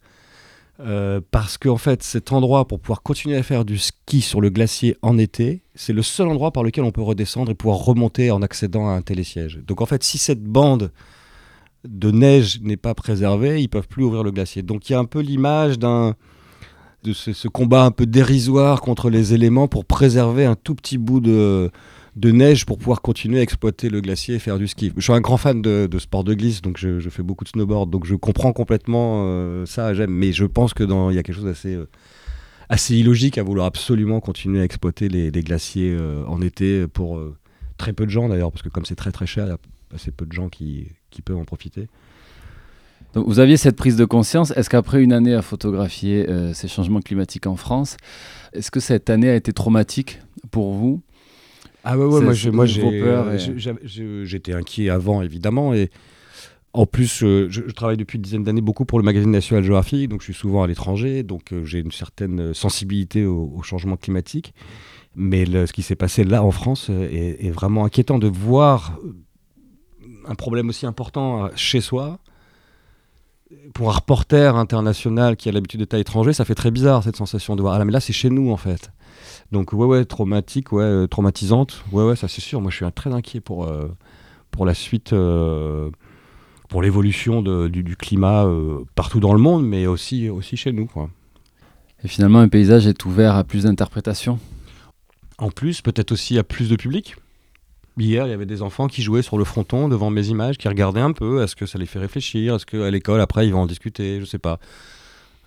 Euh, 0.80 1.20
parce 1.32 1.58
qu'en 1.58 1.76
fait, 1.76 2.04
cet 2.04 2.32
endroit, 2.32 2.68
pour 2.68 2.78
pouvoir 2.78 3.02
continuer 3.02 3.36
à 3.36 3.42
faire 3.42 3.64
du 3.64 3.78
ski 3.78 4.20
sur 4.20 4.40
le 4.40 4.48
glacier 4.48 4.96
en 5.02 5.18
été, 5.18 5.62
c'est 5.74 5.92
le 5.92 6.02
seul 6.02 6.28
endroit 6.28 6.52
par 6.52 6.62
lequel 6.62 6.84
on 6.84 6.92
peut 6.92 7.02
redescendre 7.02 7.50
et 7.50 7.54
pouvoir 7.54 7.78
remonter 7.78 8.30
en 8.30 8.42
accédant 8.42 8.88
à 8.88 8.92
un 8.92 9.02
télésiège. 9.02 9.60
Donc 9.66 9.80
en 9.80 9.86
fait, 9.86 10.04
si 10.04 10.18
cette 10.18 10.44
bande 10.44 10.92
de 11.84 12.10
neige 12.12 12.60
n'est 12.62 12.76
pas 12.76 12.94
préservée, 12.94 13.60
ils 13.60 13.68
peuvent 13.68 13.88
plus 13.88 14.04
ouvrir 14.04 14.22
le 14.22 14.30
glacier. 14.30 14.62
Donc 14.62 14.88
il 14.88 14.92
y 14.92 14.94
a 14.94 15.00
un 15.00 15.04
peu 15.04 15.20
l'image 15.20 15.78
de 15.80 16.14
ce, 17.12 17.48
combat 17.48 17.84
un 17.84 17.90
peu 17.90 18.06
dérisoire 18.06 18.80
contre 18.80 19.10
les 19.10 19.34
éléments 19.34 19.66
pour 19.66 19.84
préserver 19.84 20.44
un 20.44 20.54
tout 20.54 20.76
petit 20.76 20.98
bout 20.98 21.20
de, 21.20 21.70
de 22.18 22.32
neige 22.32 22.66
pour 22.66 22.78
pouvoir 22.78 23.00
continuer 23.00 23.38
à 23.38 23.42
exploiter 23.42 23.88
le 23.88 24.00
glacier 24.00 24.34
et 24.34 24.38
faire 24.40 24.58
du 24.58 24.66
ski. 24.66 24.92
Je 24.96 25.02
suis 25.02 25.12
un 25.12 25.20
grand 25.20 25.36
fan 25.36 25.62
de, 25.62 25.88
sport 25.98 26.24
de 26.24 26.34
glisse, 26.34 26.62
donc 26.62 26.76
je, 26.76 27.08
fais 27.08 27.22
beaucoup 27.22 27.44
de 27.44 27.48
snowboard, 27.48 27.90
donc 27.90 28.06
je 28.06 28.16
comprends 28.16 28.52
complètement 28.52 29.22
euh, 29.24 29.66
ça, 29.66 29.94
j'aime. 29.94 30.10
Mais 30.10 30.32
je 30.32 30.44
pense 30.44 30.74
que 30.74 30.82
dans 30.82 31.10
il 31.10 31.16
y 31.16 31.18
a 31.18 31.22
quelque 31.22 31.36
chose 31.36 31.44
d'assez 31.44 31.74
euh, 31.74 31.88
assez 32.68 32.96
illogique 32.96 33.38
à 33.38 33.44
vouloir 33.44 33.66
absolument 33.66 34.20
continuer 34.20 34.60
à 34.60 34.64
exploiter 34.64 35.08
les, 35.08 35.30
glaciers 35.30 35.96
euh, 35.96 36.24
en 36.26 36.42
été 36.42 36.88
pour 36.88 37.20
très 37.76 37.92
peu 37.92 38.04
de 38.04 38.10
gens 38.10 38.28
d'ailleurs, 38.28 38.50
parce 38.50 38.62
que 38.62 38.68
comme 38.68 38.84
c'est 38.84 38.96
très 38.96 39.12
très 39.12 39.26
cher, 39.26 39.46
il 39.46 39.50
y 39.50 39.52
a 39.52 39.58
assez 39.94 40.10
peu 40.10 40.26
de 40.26 40.32
gens 40.32 40.48
qui, 40.48 40.88
qui 41.10 41.22
peuvent 41.22 41.38
en 41.38 41.44
profiter 41.44 41.86
vous 43.14 43.38
aviez 43.38 43.56
cette 43.56 43.74
prise 43.74 43.96
de 43.96 44.04
conscience. 44.04 44.52
Est-ce 44.54 44.68
qu'après 44.68 45.02
une 45.02 45.14
année 45.14 45.34
à 45.34 45.40
photographier 45.40 46.26
ces 46.52 46.68
changements 46.68 47.00
climatiques 47.00 47.46
en 47.46 47.56
France, 47.56 47.96
est-ce 48.52 48.70
que 48.70 48.80
cette 48.80 49.08
année 49.08 49.30
a 49.30 49.34
été 49.34 49.52
traumatique 49.52 50.20
pour 50.50 50.74
vous 50.74 51.00
Ah 51.84 51.96
ouais, 51.98 52.04
ouais 52.04 52.20
moi, 52.50 52.66
j'étais 54.24 54.52
inquiet 54.52 54.90
avant, 54.90 55.22
évidemment. 55.22 55.74
Et 55.74 55.90
en 56.72 56.86
plus, 56.86 57.22
euh, 57.22 57.48
je, 57.50 57.62
travaille 57.62 57.96
depuis 57.96 58.16
une 58.16 58.22
dizaine 58.22 58.44
d'années 58.44 58.60
beaucoup 58.60 58.84
pour 58.84 58.98
le 58.98 59.04
magazine 59.04 59.30
National 59.30 59.64
Geographic, 59.64 60.08
donc 60.08 60.20
je 60.20 60.26
suis 60.26 60.34
souvent 60.34 60.62
à 60.62 60.66
l'étranger, 60.66 61.22
donc 61.22 61.52
euh, 61.52 61.64
j'ai 61.64 61.78
une 61.78 61.92
certaine 61.92 62.52
sensibilité 62.52 63.24
au, 63.24 63.62
changement 63.62 63.96
climatique. 63.96 64.54
Mais 65.16 65.46
ce 65.46 65.72
qui 65.72 65.82
s'est 65.82 65.96
passé 65.96 66.22
là 66.22 66.44
en 66.44 66.50
France 66.50 66.90
est, 66.90 67.44
est, 67.46 67.50
vraiment 67.50 67.84
inquiétant 67.84 68.18
de 68.18 68.28
voir 68.28 68.98
un 70.26 70.34
problème 70.34 70.68
aussi 70.68 70.86
important 70.86 71.48
chez 71.56 71.80
soi 71.80 72.20
pour 73.72 73.90
un 73.90 73.94
reporter 73.94 74.56
international 74.56 75.36
qui 75.36 75.48
a 75.48 75.52
l'habitude 75.52 75.80
d'être 75.80 75.94
à 75.94 75.96
l'étranger, 75.96 76.32
ça 76.32 76.44
fait 76.44 76.54
très 76.54 76.70
bizarre 76.70 77.02
cette 77.02 77.16
sensation 77.16 77.56
de 77.56 77.62
voir 77.62 77.74
ah 77.74 77.84
mais 77.84 77.92
là 77.92 78.00
c'est 78.00 78.12
chez 78.12 78.30
nous 78.30 78.50
en 78.50 78.56
fait. 78.56 78.90
Donc 79.52 79.72
ouais 79.72 79.86
ouais 79.86 80.04
traumatique, 80.04 80.72
ouais 80.72 80.82
euh, 80.82 81.06
traumatisante, 81.06 81.84
ouais 81.92 82.04
ouais 82.04 82.16
ça 82.16 82.28
c'est 82.28 82.40
sûr. 82.40 82.60
Moi 82.60 82.70
je 82.70 82.76
suis 82.76 82.92
très 82.92 83.12
inquiet 83.12 83.40
pour 83.40 83.64
euh, 83.64 83.88
pour 84.50 84.66
la 84.66 84.74
suite, 84.74 85.12
euh, 85.12 85.90
pour 86.68 86.82
l'évolution 86.82 87.42
du, 87.42 87.82
du, 87.82 87.96
climat 87.96 88.46
partout 88.94 89.20
dans 89.20 89.32
le 89.32 89.38
monde, 89.38 89.66
mais 89.66 89.86
aussi 89.86 90.28
aussi 90.28 90.56
chez 90.56 90.72
nous 90.72 90.86
quoi. 90.86 91.08
Et 92.04 92.08
finalement 92.08 92.40
un 92.40 92.48
paysage 92.48 92.86
est 92.86 93.04
ouvert 93.04 93.34
à 93.34 93.44
plus 93.44 93.64
d'interprétations? 93.64 94.38
En 95.38 95.50
plus 95.50 95.80
peut-être 95.80 96.12
aussi 96.12 96.38
à 96.38 96.44
plus 96.44 96.68
de 96.68 96.76
public? 96.76 97.16
Hier, 97.98 98.26
il 98.26 98.30
y 98.30 98.32
avait 98.32 98.46
des 98.46 98.62
enfants 98.62 98.86
qui 98.86 99.02
jouaient 99.02 99.22
sur 99.22 99.38
le 99.38 99.44
fronton 99.44 99.88
devant 99.88 100.10
mes 100.10 100.28
images, 100.28 100.56
qui 100.56 100.68
regardaient 100.68 101.00
un 101.00 101.12
peu. 101.12 101.42
Est-ce 101.42 101.56
que 101.56 101.66
ça 101.66 101.78
les 101.78 101.86
fait 101.86 101.98
réfléchir 101.98 102.54
Est-ce 102.54 102.66
qu'à 102.66 102.90
l'école, 102.90 103.20
après, 103.20 103.46
ils 103.46 103.52
vont 103.52 103.62
en 103.62 103.66
discuter 103.66 104.20
Je 104.20 104.24
sais 104.24 104.38
pas. 104.38 104.60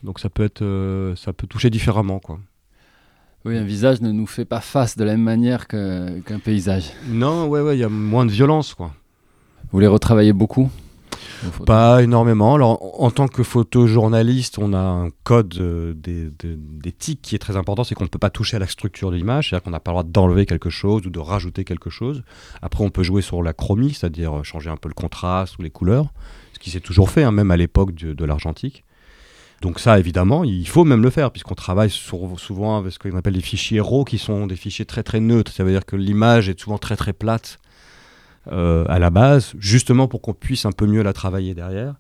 Donc 0.04 0.20
ça 0.20 0.30
peut 0.30 0.44
être, 0.44 0.62
euh, 0.62 1.16
ça 1.16 1.32
peut 1.32 1.48
toucher 1.48 1.70
différemment, 1.70 2.20
quoi. 2.20 2.40
Oui, 3.46 3.58
un 3.58 3.64
visage 3.64 4.02
ne 4.02 4.12
nous 4.12 4.28
fait 4.28 4.46
pas 4.46 4.62
face 4.62 4.98
de 4.98 5.04
la 5.04 5.14
même 5.14 5.24
manière 5.24 5.68
qu'un 5.68 6.40
paysage. 6.44 6.92
Non, 7.08 7.48
ouais, 7.48 7.62
ouais, 7.62 7.76
il 7.76 7.80
y 7.80 7.84
a 7.84 7.90
moins 7.90 8.26
de 8.26 8.32
violence, 8.32 8.76
quoi. 8.76 8.94
Vous 9.72 9.80
les 9.80 9.88
retravaillez 9.88 10.34
beaucoup? 10.34 10.70
Pas 11.66 12.04
énormément. 12.04 12.56
Alors, 12.56 13.02
en 13.02 13.12
tant 13.12 13.28
que 13.28 13.44
photojournaliste, 13.44 14.58
on 14.60 14.74
a 14.74 14.80
un 14.80 15.10
code 15.24 15.56
euh, 15.60 15.94
d'éthique 15.96 17.22
qui 17.22 17.36
est 17.36 17.40
très 17.40 17.58
important, 17.58 17.84
c'est 17.84 17.96
qu'on 17.96 18.04
ne 18.04 18.10
peut 18.10 18.20
pas 18.20 18.30
toucher 18.30 18.58
à 18.58 18.60
la 18.60 18.68
structure 18.68 19.12
de 19.12 19.16
l'image, 19.16 19.50
c'est-à-dire 19.50 19.64
qu'on 19.64 19.72
n'a 19.72 19.80
pas 19.80 19.92
le 19.92 19.96
droit 19.96 20.04
d'enlever 20.04 20.46
quelque 20.46 20.70
chose 20.70 21.06
ou 21.06 21.10
de 21.10 21.20
rajouter 21.20 21.64
quelque 21.64 21.90
chose. 21.90 22.24
Après, 22.62 22.84
on 22.84 22.90
peut 22.90 23.04
jouer 23.04 23.22
sur 23.22 23.44
la 23.44 23.54
chromie, 23.54 23.94
c'est-à-dire 23.94 24.40
euh, 24.40 24.44
changer 24.44 24.70
un 24.70 24.78
peu 24.78 24.88
le 24.90 24.94
contraste 24.94 25.58
ou 25.58 25.62
les 25.62 25.72
couleurs, 25.72 26.14
ce 26.54 26.60
qui 26.60 26.70
s'est 26.70 26.80
toujours 26.80 27.10
fait, 27.10 27.24
hein, 27.24 27.32
même 27.32 27.52
à 27.52 27.58
l'époque 27.58 27.94
de 27.94 28.26
l'argentique. 28.26 28.84
Donc 29.62 29.80
ça, 29.80 30.00
évidemment, 30.00 30.44
il 30.44 30.68
faut 30.68 30.84
même 30.84 31.04
le 31.04 31.12
faire, 31.12 31.32
puisqu'on 31.32 31.54
travaille 31.54 31.92
souvent 31.92 32.78
avec 32.78 32.92
ce 32.92 32.98
qu'on 32.98 33.16
appelle 33.16 33.36
des 33.36 33.42
fichiers 33.42 33.80
RAW, 33.80 34.06
qui 34.06 34.18
sont 34.18 34.48
des 34.48 34.56
fichiers 34.56 34.86
très 34.86 35.04
très 35.04 35.20
neutres. 35.20 35.52
Ça 35.52 35.64
veut 35.64 35.72
dire 35.72 35.86
que 35.86 35.96
l'image 35.96 36.50
est 36.50 36.60
souvent 36.60 36.80
très 36.80 36.96
très 36.96 37.14
plate 37.14 37.60
à 38.50 39.00
la 39.00 39.10
base, 39.10 39.54
justement 39.60 40.08
pour 40.08 40.22
qu'on 40.22 40.34
puisse 40.34 40.66
un 40.66 40.72
peu 40.72 40.88
mieux 40.88 41.04
la 41.04 41.14
travailler 41.14 41.54
derrière. 41.54 41.96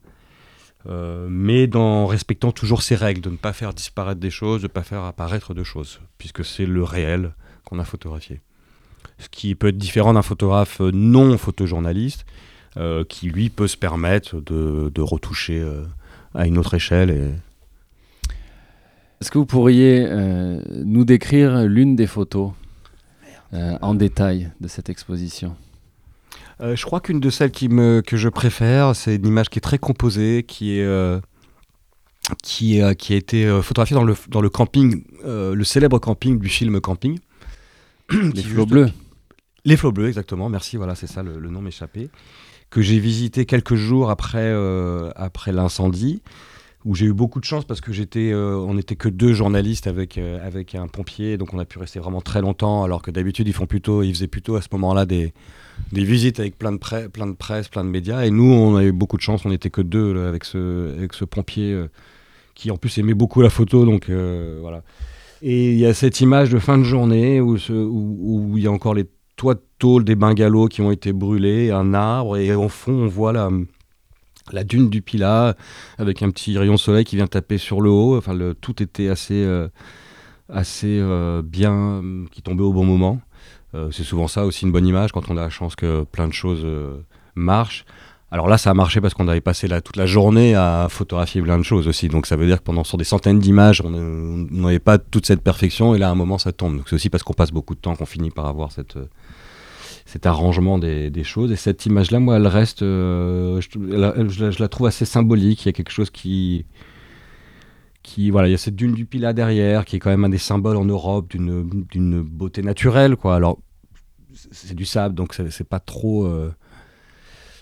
Euh, 0.87 1.27
mais 1.29 1.75
en 1.75 2.07
respectant 2.07 2.51
toujours 2.51 2.81
ces 2.81 2.95
règles, 2.95 3.21
de 3.21 3.29
ne 3.29 3.37
pas 3.37 3.53
faire 3.53 3.73
disparaître 3.73 4.19
des 4.19 4.31
choses, 4.31 4.61
de 4.61 4.65
ne 4.67 4.71
pas 4.71 4.81
faire 4.81 5.03
apparaître 5.03 5.53
de 5.53 5.63
choses, 5.63 5.99
puisque 6.17 6.43
c'est 6.43 6.65
le 6.65 6.83
réel 6.83 7.33
qu'on 7.65 7.77
a 7.77 7.83
photographié. 7.83 8.41
Ce 9.19 9.29
qui 9.29 9.53
peut 9.53 9.67
être 9.67 9.77
différent 9.77 10.13
d'un 10.13 10.23
photographe 10.23 10.79
non 10.79 11.37
photojournaliste, 11.37 12.25
euh, 12.77 13.03
qui 13.03 13.29
lui 13.29 13.49
peut 13.49 13.67
se 13.67 13.77
permettre 13.77 14.41
de, 14.41 14.91
de 14.93 15.01
retoucher 15.01 15.63
à 16.33 16.47
une 16.47 16.57
autre 16.57 16.73
échelle 16.73 17.11
et, 17.11 17.31
est-ce 19.21 19.29
que 19.29 19.37
vous 19.37 19.45
pourriez 19.45 20.03
euh, 20.09 20.59
nous 20.83 21.05
décrire 21.05 21.65
l'une 21.65 21.95
des 21.95 22.07
photos 22.07 22.53
euh, 23.53 23.77
en 23.79 23.93
détail 23.93 24.51
de 24.59 24.67
cette 24.67 24.89
exposition? 24.89 25.55
Euh, 26.61 26.75
Je 26.75 26.85
crois 26.85 26.99
qu'une 26.99 27.19
de 27.19 27.29
celles 27.29 27.51
qui 27.51 27.69
me, 27.69 28.01
que 28.01 28.17
je 28.17 28.29
préfère, 28.29 28.95
c'est 28.95 29.15
une 29.15 29.27
image 29.27 29.49
qui 29.49 29.59
est 29.59 29.61
très 29.61 29.77
composée, 29.77 30.43
qui 30.47 30.79
est 30.79 31.21
qui, 32.43 32.79
qui, 32.97 33.13
a 33.13 33.15
été 33.15 33.61
photographiée 33.61 33.95
dans 33.95 34.03
le, 34.03 34.15
dans 34.29 34.41
le 34.41 34.49
camping, 34.49 35.03
le 35.25 35.63
célèbre 35.63 35.99
camping 35.99 36.39
du 36.39 36.49
film 36.49 36.79
Camping. 36.79 37.19
Les 38.11 38.43
flots 38.43 38.65
bleus. 38.65 38.91
Les 39.65 39.75
flots 39.75 39.91
bleus, 39.91 40.07
exactement. 40.07 40.47
Merci, 40.47 40.77
voilà, 40.77 40.95
c'est 40.95 41.07
ça, 41.07 41.23
le, 41.23 41.39
le 41.39 41.49
nom 41.49 41.61
m'échappait. 41.61 42.09
Que 42.69 42.81
j'ai 42.81 42.99
visité 42.99 43.45
quelques 43.45 43.75
jours 43.75 44.11
après, 44.11 44.53
après 45.15 45.51
l'incendie 45.51 46.21
où 46.85 46.95
j'ai 46.95 47.05
eu 47.05 47.13
beaucoup 47.13 47.39
de 47.39 47.45
chance 47.45 47.65
parce 47.65 47.81
que 47.81 47.93
j'étais, 47.93 48.31
euh, 48.31 48.55
on 48.57 48.73
n'était 48.73 48.95
que 48.95 49.09
deux 49.09 49.33
journalistes 49.33 49.87
avec, 49.87 50.17
euh, 50.17 50.45
avec 50.45 50.73
un 50.75 50.87
pompier, 50.87 51.37
donc 51.37 51.53
on 51.53 51.59
a 51.59 51.65
pu 51.65 51.77
rester 51.77 51.99
vraiment 51.99 52.21
très 52.21 52.41
longtemps, 52.41 52.83
alors 52.83 53.01
que 53.01 53.11
d'habitude 53.11 53.47
ils 53.47 53.53
font 53.53 53.67
plutôt, 53.67 54.01
ils 54.01 54.13
faisaient 54.13 54.27
plutôt 54.27 54.55
à 54.55 54.61
ce 54.61 54.67
moment-là 54.73 55.05
des, 55.05 55.33
des 55.91 56.03
visites 56.03 56.39
avec 56.39 56.57
plein 56.57 56.71
de, 56.71 57.07
plein 57.07 57.27
de 57.27 57.33
presse, 57.33 57.67
plein 57.67 57.83
de 57.83 57.89
médias, 57.89 58.25
et 58.25 58.31
nous 58.31 58.51
on 58.51 58.75
a 58.77 58.83
eu 58.83 58.91
beaucoup 58.91 59.17
de 59.17 59.21
chance, 59.21 59.45
on 59.45 59.49
n'était 59.49 59.69
que 59.69 59.81
deux 59.81 60.17
avec, 60.25 60.43
ce, 60.43 60.97
avec 60.97 61.13
ce 61.13 61.25
pompier 61.25 61.71
euh, 61.73 61.87
qui 62.55 62.71
en 62.71 62.77
plus 62.77 62.97
aimait 62.97 63.13
beaucoup 63.13 63.41
la 63.41 63.49
photo, 63.49 63.85
donc 63.85 64.09
voilà. 64.09 64.83
Et 65.41 65.71
il 65.71 65.79
y 65.79 65.87
a 65.87 65.93
cette 65.95 66.21
image 66.21 66.51
de 66.51 66.59
fin 66.59 66.77
de 66.77 66.83
journée 66.83 67.41
où, 67.41 67.57
ce, 67.57 67.73
où, 67.73 68.53
il 68.57 68.63
y 68.63 68.67
a 68.67 68.71
encore 68.71 68.93
les 68.93 69.05
toits 69.35 69.55
de 69.55 69.63
tôle 69.79 70.03
des 70.03 70.13
bungalows 70.13 70.67
qui 70.67 70.81
ont 70.81 70.91
été 70.91 71.13
brûlés, 71.13 71.71
un 71.71 71.93
arbre, 71.93 72.37
et 72.37 72.53
au 72.53 72.69
fond 72.69 72.91
on 72.91 73.07
voit 73.07 73.33
la 73.33 73.49
la 74.53 74.63
dune 74.63 74.89
du 74.89 75.01
Pilat, 75.01 75.55
avec 75.97 76.21
un 76.21 76.29
petit 76.29 76.57
rayon 76.57 76.73
de 76.73 76.79
soleil 76.79 77.03
qui 77.03 77.15
vient 77.15 77.27
taper 77.27 77.57
sur 77.57 77.81
le 77.81 77.89
haut. 77.89 78.17
Enfin, 78.17 78.33
le, 78.33 78.53
tout 78.53 78.81
était 78.81 79.09
assez, 79.09 79.43
euh, 79.43 79.67
assez 80.49 80.99
euh, 80.99 81.41
bien, 81.43 82.01
qui 82.31 82.41
tombait 82.41 82.63
au 82.63 82.73
bon 82.73 82.85
moment. 82.85 83.19
Euh, 83.73 83.89
c'est 83.91 84.03
souvent 84.03 84.27
ça 84.27 84.45
aussi 84.45 84.65
une 84.65 84.71
bonne 84.71 84.85
image 84.85 85.11
quand 85.11 85.29
on 85.29 85.37
a 85.37 85.41
la 85.41 85.49
chance 85.49 85.75
que 85.75 86.03
plein 86.03 86.27
de 86.27 86.33
choses 86.33 86.65
marchent. 87.35 87.85
Alors 88.33 88.47
là, 88.47 88.57
ça 88.57 88.69
a 88.69 88.73
marché 88.73 89.01
parce 89.01 89.13
qu'on 89.13 89.27
avait 89.27 89.41
passé 89.41 89.67
toute 89.83 89.97
la 89.97 90.05
journée 90.05 90.55
à 90.55 90.87
photographier 90.89 91.41
plein 91.41 91.57
de 91.57 91.63
choses 91.63 91.87
aussi. 91.89 92.07
Donc 92.07 92.25
ça 92.25 92.37
veut 92.37 92.45
dire 92.45 92.59
que 92.59 92.63
pendant 92.63 92.85
sur 92.85 92.97
des 92.97 93.03
centaines 93.03 93.39
d'images, 93.39 93.81
on 93.81 93.89
n'avait 93.89 94.79
pas 94.79 94.97
toute 94.97 95.25
cette 95.25 95.41
perfection 95.41 95.95
et 95.95 95.97
là, 95.97 96.07
à 96.07 96.11
un 96.11 96.15
moment, 96.15 96.37
ça 96.37 96.53
tombe. 96.53 96.81
C'est 96.85 96.95
aussi 96.95 97.09
parce 97.09 97.23
qu'on 97.23 97.33
passe 97.33 97.51
beaucoup 97.51 97.75
de 97.75 97.79
temps 97.81 97.95
qu'on 97.95 98.05
finit 98.05 98.31
par 98.31 98.45
avoir 98.45 98.71
cette, 98.71 98.97
cet 100.11 100.25
arrangement 100.25 100.77
des, 100.77 101.23
choses. 101.23 101.53
Et 101.53 101.55
cette 101.55 101.85
image-là, 101.85 102.19
moi, 102.19 102.35
elle 102.35 102.47
reste, 102.47 102.81
euh, 102.81 103.61
je, 103.61 104.59
la, 104.59 104.67
trouve 104.67 104.87
assez 104.87 105.05
symbolique. 105.05 105.63
Il 105.63 105.67
y 105.67 105.69
a 105.69 105.71
quelque 105.71 105.91
chose 105.91 106.09
qui, 106.09 106.65
qui, 108.03 108.29
voilà, 108.29 108.49
il 108.49 108.51
y 108.51 108.53
a 108.53 108.57
cette 108.57 108.75
dune 108.75 108.93
du 108.93 109.05
Pilat 109.05 109.31
derrière, 109.31 109.85
qui 109.85 109.95
est 109.95 109.99
quand 109.99 110.09
même 110.09 110.25
un 110.25 110.29
des 110.29 110.37
symboles 110.37 110.75
en 110.75 110.83
Europe 110.83 111.29
d'une 111.29 112.21
beauté 112.23 112.61
naturelle, 112.61 113.15
quoi. 113.15 113.35
Alors, 113.35 113.59
c'est 114.33 114.75
du 114.75 114.83
sable, 114.83 115.15
donc 115.15 115.33
c'est 115.33 115.67
pas 115.67 115.79
trop, 115.79 116.25
euh, 116.25 116.53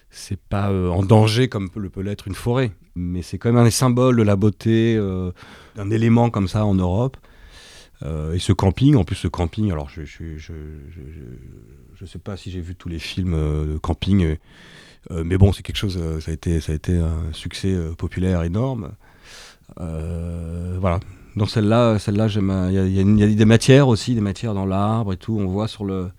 c'est 0.10 0.39
pas 0.39 0.72
euh, 0.72 0.89
en 0.89 1.03
danger 1.03 1.50
comme 1.50 1.70
peut, 1.70 1.88
peut 1.88 2.01
l'être 2.01 2.27
une 2.27 2.36
forêt, 2.36 2.72
mais 2.96 3.22
c'est 3.22 3.38
quand 3.38 3.50
même 3.50 3.62
un 3.62 3.65
des 3.65 3.72
symboles 3.72 4.15
de 4.15 4.24
la 4.24 4.36
beauté 4.36 5.00
d'un 5.75 5.91
élément 5.91 6.32
comme 6.32 6.48
ça 6.48 6.65
en 6.65 6.74
Europe. 6.74 7.18
et 8.03 8.39
ce 8.39 8.53
camping, 8.53 8.96
en 8.96 9.03
plus 9.03 9.18
ce 9.18 9.27
camping, 9.27 9.72
alors 9.72 9.89
je, 9.89 10.03
je, 10.03 10.53
je, 12.00 12.06
je 12.06 12.12
sais 12.12 12.20
pas 12.20 12.38
si 12.38 12.51
j'ai 12.51 12.62
vu 12.62 12.75
tous 12.75 12.89
les 12.89 13.00
films 13.00 13.34
euh, 13.34 13.74
de 13.74 13.77
camping, 13.77 14.24
euh, 14.24 14.36
euh, 15.12 15.24
mais 15.25 15.38
bon, 15.38 15.53
c'est 15.53 15.63
quelque 15.63 15.77
chose, 15.77 16.00
ça, 16.22 16.32
a 16.32 16.34
été, 16.34 16.60
ça 16.62 16.72
a 16.72 16.75
été 16.75 16.98
un 16.98 17.32
succès 17.34 17.75
populaire 17.98 18.44
énorme. 18.44 18.91
voilà. 19.77 21.00
Dans 21.36 21.46
celle-là, 21.46 22.00
celle-là, 22.00 22.27
il 22.72 23.20
y, 23.20 23.24
a 23.24 23.27
des 23.27 23.46
matières 23.46 23.88
aussi, 23.88 24.13
des 24.13 24.22
matières 24.22 24.53
dans 24.53 24.65
l'arbre 24.65 25.13
et 25.13 25.18
tout. 25.18 25.38
On 25.39 25.48
voit 25.48 25.68
sur 25.68 25.86
le, 25.86 26.10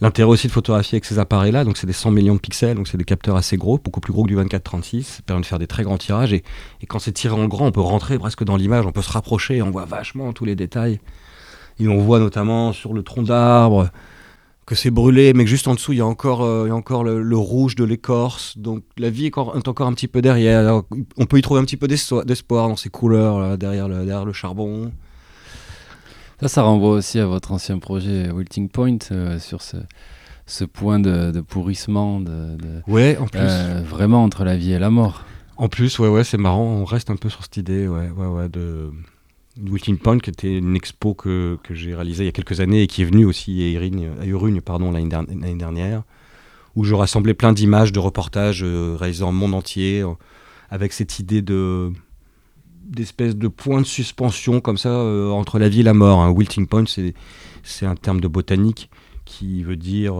L'intérêt 0.00 0.28
aussi 0.28 0.46
de 0.46 0.52
photographier 0.52 0.96
avec 0.96 1.06
ces 1.06 1.18
appareils-là, 1.18 1.64
donc 1.64 1.78
c'est 1.78 1.86
des 1.86 1.94
100 1.94 2.10
millions 2.10 2.34
de 2.34 2.40
pixels, 2.40 2.76
donc 2.76 2.86
c'est 2.86 2.98
des 2.98 3.04
capteurs 3.04 3.36
assez 3.36 3.56
gros, 3.56 3.78
beaucoup 3.78 4.00
plus 4.00 4.12
gros 4.12 4.24
que 4.24 4.28
du 4.28 4.36
24-36, 4.36 5.02
ça 5.04 5.22
permet 5.24 5.40
de 5.40 5.46
faire 5.46 5.58
des 5.58 5.66
très 5.66 5.84
grands 5.84 5.96
tirages, 5.96 6.34
et 6.34 6.42
quand 6.86 6.98
c'est 6.98 7.12
tiré 7.12 7.34
en 7.34 7.46
grand, 7.46 7.66
on 7.66 7.72
peut 7.72 7.80
rentrer 7.80 8.18
presque 8.18 8.44
dans 8.44 8.56
l'image, 8.56 8.84
on 8.84 8.92
peut 8.92 9.00
se 9.00 9.10
rapprocher, 9.10 9.62
on 9.62 9.70
voit 9.70 9.86
vachement 9.86 10.34
tous 10.34 10.44
les 10.44 10.54
détails. 10.54 11.00
Et 11.78 11.88
on 11.88 11.98
voit 11.98 12.18
notamment 12.18 12.72
sur 12.72 12.92
le 12.92 13.02
tronc 13.02 13.22
d'arbre, 13.22 13.90
que 14.66 14.74
c'est 14.74 14.90
brûlé, 14.90 15.32
mais 15.32 15.44
que 15.44 15.50
juste 15.50 15.68
en 15.68 15.74
dessous, 15.74 15.92
il 15.92 15.98
y 15.98 16.00
a 16.00 16.06
encore, 16.06 16.42
euh, 16.42 16.70
encore 16.70 17.04
le, 17.04 17.36
rouge 17.36 17.76
de 17.76 17.84
l'écorce. 17.84 18.58
Donc 18.58 18.82
la 18.98 19.10
vie 19.10 19.26
est 19.26 19.38
encore, 19.38 19.86
un 19.86 19.92
petit 19.94 20.08
peu 20.08 20.20
derrière. 20.20 20.82
on 21.16 21.26
peut 21.26 21.38
y 21.38 21.42
trouver 21.42 21.60
un 21.60 21.64
petit 21.64 21.76
peu 21.76 21.86
d'espoir 21.88 22.68
dans 22.68 22.76
ces 22.76 22.90
couleurs 22.90 23.56
derrière, 23.56 23.88
le, 23.88 24.04
derrière 24.04 24.24
le 24.24 24.32
charbon. 24.32 24.90
Ça, 26.40 26.48
ça 26.48 26.62
renvoie 26.62 26.90
aussi 26.90 27.18
à 27.18 27.26
votre 27.26 27.52
ancien 27.52 27.78
projet 27.78 28.30
Wilting 28.30 28.68
Point 28.68 28.98
euh, 29.10 29.38
sur 29.38 29.62
ce, 29.62 29.78
ce 30.44 30.64
point 30.64 30.98
de, 30.98 31.40
pourrissement. 31.40 32.20
De, 32.20 32.58
ouais, 32.86 33.16
en 33.16 33.26
plus. 33.26 33.40
Euh, 33.40 33.80
vraiment 33.82 34.22
entre 34.22 34.44
la 34.44 34.56
vie 34.56 34.72
et 34.72 34.78
la 34.78 34.90
mort. 34.90 35.24
En 35.56 35.68
plus, 35.68 35.98
ouais, 35.98 36.08
ouais, 36.08 36.24
c'est 36.24 36.36
marrant. 36.36 36.64
On 36.64 36.84
reste 36.84 37.08
un 37.08 37.16
peu 37.16 37.30
sur 37.30 37.42
cette 37.42 37.56
idée, 37.56 37.88
ouais, 37.88 38.10
ouais, 38.10 38.26
ouais, 38.26 38.48
de 38.50 38.90
Wilting 39.58 39.98
Point, 39.98 40.18
qui 40.18 40.30
était 40.30 40.58
une 40.58 40.76
expo 40.76 41.14
que, 41.14 41.58
que 41.62 41.74
j'ai 41.74 41.94
réalisée 41.94 42.24
il 42.24 42.26
y 42.26 42.28
a 42.28 42.32
quelques 42.32 42.60
années 42.60 42.82
et 42.82 42.86
qui 42.86 43.02
est 43.02 43.04
venue 43.04 43.24
aussi 43.24 43.76
à 43.76 44.24
Urugne, 44.26 44.60
pardon, 44.60 44.90
l'année 44.90 45.54
dernière, 45.54 46.02
où 46.74 46.84
je 46.84 46.94
rassemblais 46.94 47.34
plein 47.34 47.52
d'images, 47.52 47.92
de 47.92 47.98
reportages 47.98 48.62
euh, 48.62 48.96
réalisés 48.98 49.24
en 49.24 49.32
monde 49.32 49.54
entier, 49.54 50.02
euh, 50.02 50.12
avec 50.70 50.92
cette 50.92 51.18
idée 51.18 51.42
de 51.42 51.92
d'espèce 52.84 53.34
de 53.34 53.48
point 53.48 53.80
de 53.80 53.86
suspension 53.86 54.60
comme 54.60 54.78
ça 54.78 54.90
euh, 54.90 55.30
entre 55.30 55.58
la 55.58 55.68
vie 55.68 55.80
et 55.80 55.82
la 55.82 55.94
mort. 55.94 56.20
Un 56.20 56.30
Wilting 56.30 56.68
Point, 56.68 56.84
c'est 56.86 57.86
un 57.86 57.96
terme 57.96 58.20
de 58.20 58.28
botanique 58.28 58.90
qui 59.24 59.64
veut 59.64 59.74
dire 59.74 60.14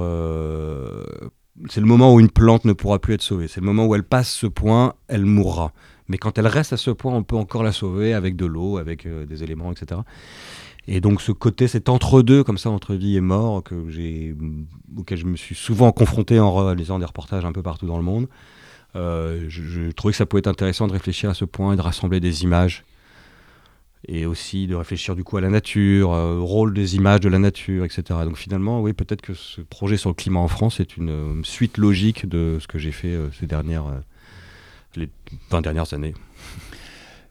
c'est 1.68 1.80
le 1.80 1.86
moment 1.86 2.12
où 2.14 2.20
une 2.20 2.30
plante 2.30 2.64
ne 2.64 2.72
pourra 2.72 2.98
plus 2.98 3.14
être 3.14 3.22
sauvée. 3.22 3.48
C'est 3.48 3.60
le 3.60 3.66
moment 3.66 3.86
où 3.86 3.94
elle 3.94 4.04
passe 4.04 4.30
ce 4.30 4.46
point, 4.46 4.94
elle 5.08 5.24
mourra. 5.24 5.72
Mais 6.08 6.18
quand 6.18 6.38
elle 6.38 6.46
reste 6.46 6.72
à 6.72 6.76
ce 6.76 6.90
point, 6.90 7.12
on 7.12 7.22
peut 7.22 7.36
encore 7.36 7.62
la 7.62 7.72
sauver 7.72 8.14
avec 8.14 8.36
de 8.36 8.46
l'eau, 8.46 8.78
avec 8.78 9.06
euh, 9.06 9.26
des 9.26 9.42
éléments, 9.42 9.72
etc. 9.72 10.00
Et 10.88 11.00
donc 11.00 11.20
ce 11.20 11.32
côté, 11.32 11.66
cet 11.66 11.88
entre-deux, 11.88 12.44
comme 12.44 12.58
ça, 12.58 12.70
entre 12.70 12.94
vie 12.94 13.16
et 13.16 13.20
mort, 13.20 13.62
que 13.64 13.74
auquel 14.96 15.18
je 15.18 15.26
me 15.26 15.36
suis 15.36 15.56
souvent 15.56 15.90
confronté 15.90 16.38
en 16.38 16.54
réalisant 16.54 16.98
des 16.98 17.04
reportages 17.04 17.44
un 17.44 17.52
peu 17.52 17.62
partout 17.62 17.86
dans 17.86 17.96
le 17.96 18.04
monde, 18.04 18.28
euh, 18.94 19.46
je, 19.48 19.90
trouvais 19.90 20.12
que 20.12 20.16
ça 20.16 20.26
pouvait 20.26 20.40
être 20.40 20.46
intéressant 20.46 20.86
de 20.86 20.92
réfléchir 20.92 21.28
à 21.28 21.34
ce 21.34 21.44
point 21.44 21.72
et 21.72 21.76
de 21.76 21.82
rassembler 21.82 22.20
des 22.20 22.44
images. 22.44 22.84
Et 24.08 24.24
aussi 24.24 24.68
de 24.68 24.76
réfléchir 24.76 25.16
du 25.16 25.24
coup 25.24 25.36
à 25.36 25.40
la 25.40 25.50
nature, 25.50 26.12
euh, 26.12 26.36
au 26.36 26.46
rôle 26.46 26.72
des 26.72 26.94
images 26.94 27.18
de 27.18 27.28
la 27.28 27.40
nature, 27.40 27.84
etc. 27.84 28.04
Donc 28.22 28.36
finalement, 28.36 28.80
oui, 28.80 28.92
peut-être 28.92 29.20
que 29.20 29.34
ce 29.34 29.60
projet 29.62 29.96
sur 29.96 30.10
le 30.10 30.14
climat 30.14 30.38
en 30.38 30.46
France 30.46 30.78
est 30.78 30.96
une 30.96 31.44
suite 31.44 31.76
logique 31.76 32.28
de 32.28 32.58
ce 32.60 32.68
que 32.68 32.78
j'ai 32.78 32.92
fait 32.92 33.18
ces 33.40 33.48
dernières 33.48 33.86
les 34.96 35.08
20 35.50 35.62
dernières 35.62 35.92
années. 35.94 36.14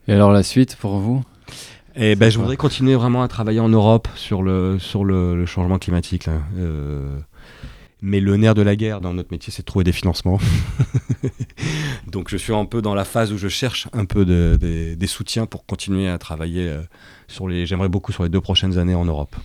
Et 0.08 0.14
alors 0.14 0.32
la 0.32 0.44
suite 0.44 0.76
pour 0.76 0.98
vous? 0.98 1.24
Eh 1.98 2.16
ben, 2.16 2.30
je 2.30 2.38
voudrais 2.38 2.58
continuer 2.58 2.96
vraiment 2.96 3.24
à 3.24 3.28
travailler 3.28 3.62
en 3.62 3.70
Europe 3.70 4.10
sur 4.16 4.44
le, 4.44 4.78
sur 4.80 5.06
le, 5.06 5.46
changement 5.46 5.80
climatique. 5.80 6.28
Euh, 6.58 7.18
mais 8.02 8.20
le 8.20 8.36
nerf 8.36 8.54
de 8.54 8.62
la 8.62 8.76
guerre 8.76 9.00
dans 9.00 9.14
notre 9.14 9.32
métier, 9.32 9.54
c'est 9.54 9.62
de 9.62 9.66
trouver 9.66 9.86
des 9.86 9.94
financements. 9.94 10.40
Donc 12.12 12.30
je 12.30 12.36
suis 12.36 12.54
un 12.54 12.66
peu 12.66 12.82
dans 12.82 12.96
la 12.96 13.06
phase 13.06 13.32
où 13.32 13.38
je 13.38 13.48
cherche 13.48 13.88
un 13.94 14.04
peu 14.04 14.26
de, 14.26 14.58
des 14.60 15.08
soutiens 15.08 15.46
pour 15.46 15.66
continuer 15.66 16.10
à 16.10 16.18
travailler 16.18 16.68
euh, 16.68 16.82
sur 17.28 17.48
les. 17.48 17.66
J'aimerais 17.66 17.90
beaucoup 17.90 18.12
sur 18.12 18.24
les 18.24 18.30
deux 18.30 18.42
prochaines 18.42 18.78
années 18.78 18.96
en 18.96 19.06
Europe. 19.06 19.36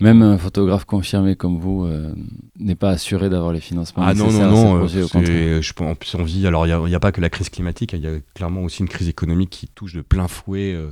Même 0.00 0.22
un 0.22 0.38
photographe 0.38 0.86
confirmé 0.86 1.36
comme 1.36 1.58
vous 1.58 1.84
euh, 1.84 2.14
n'est 2.58 2.74
pas 2.74 2.88
assuré 2.88 3.28
d'avoir 3.28 3.52
les 3.52 3.60
financements 3.60 4.02
Ah 4.02 4.14
non, 4.14 4.32
non, 4.32 4.50
non. 4.50 4.76
projets, 4.78 5.30
euh, 5.30 5.60
je 5.60 5.74
en 5.78 5.94
plus, 5.94 6.14
on 6.14 6.24
vit. 6.24 6.46
Alors, 6.46 6.66
il 6.66 6.74
n'y 6.86 6.94
a, 6.94 7.00
pas 7.00 7.12
que 7.12 7.20
la 7.20 7.28
crise 7.28 7.50
climatique, 7.50 7.92
il 7.92 8.00
y 8.00 8.06
a 8.06 8.12
clairement 8.34 8.62
aussi 8.62 8.80
une 8.80 8.88
crise 8.88 9.10
économique 9.10 9.50
qui 9.50 9.68
touche 9.68 9.94
de 9.94 10.00
plein 10.00 10.26
fouet 10.26 10.72
euh, 10.72 10.90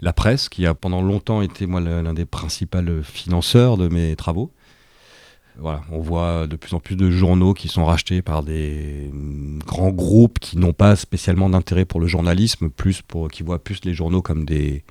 la 0.00 0.12
presse, 0.12 0.48
qui 0.48 0.64
a 0.64 0.74
pendant 0.74 1.02
longtemps 1.02 1.42
été, 1.42 1.66
moi, 1.66 1.80
l'un 1.80 2.14
des 2.14 2.24
principaux 2.24 2.78
financeurs 3.02 3.76
de 3.76 3.88
mes 3.88 4.14
travaux. 4.14 4.52
Voilà, 5.58 5.82
on 5.90 5.98
voit 5.98 6.46
de 6.46 6.54
plus 6.54 6.72
en 6.74 6.80
plus 6.80 6.94
de 6.94 7.10
journaux 7.10 7.52
qui 7.52 7.66
sont 7.66 7.84
rachetés 7.84 8.22
par 8.22 8.44
des 8.44 9.10
grands 9.66 9.90
groupes 9.90 10.38
qui 10.38 10.56
n'ont 10.56 10.72
pas 10.72 10.94
spécialement 10.94 11.50
d'intérêt 11.50 11.84
pour 11.84 11.98
le 11.98 12.06
journalisme, 12.06 12.70
plus 12.70 13.02
pour, 13.02 13.28
qui 13.28 13.42
voient 13.42 13.62
plus 13.62 13.80
les 13.84 13.92
journaux 13.92 14.22
comme 14.22 14.44
des 14.44 14.84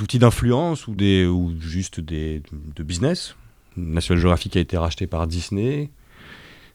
outils 0.00 0.18
d'influence 0.18 0.86
ou, 0.86 0.94
des, 0.94 1.26
ou 1.26 1.54
juste 1.60 2.00
des, 2.00 2.42
de 2.76 2.82
business. 2.82 3.34
National 3.76 4.20
Geographic 4.20 4.56
a 4.56 4.60
été 4.60 4.76
racheté 4.76 5.06
par 5.06 5.26
Disney, 5.26 5.90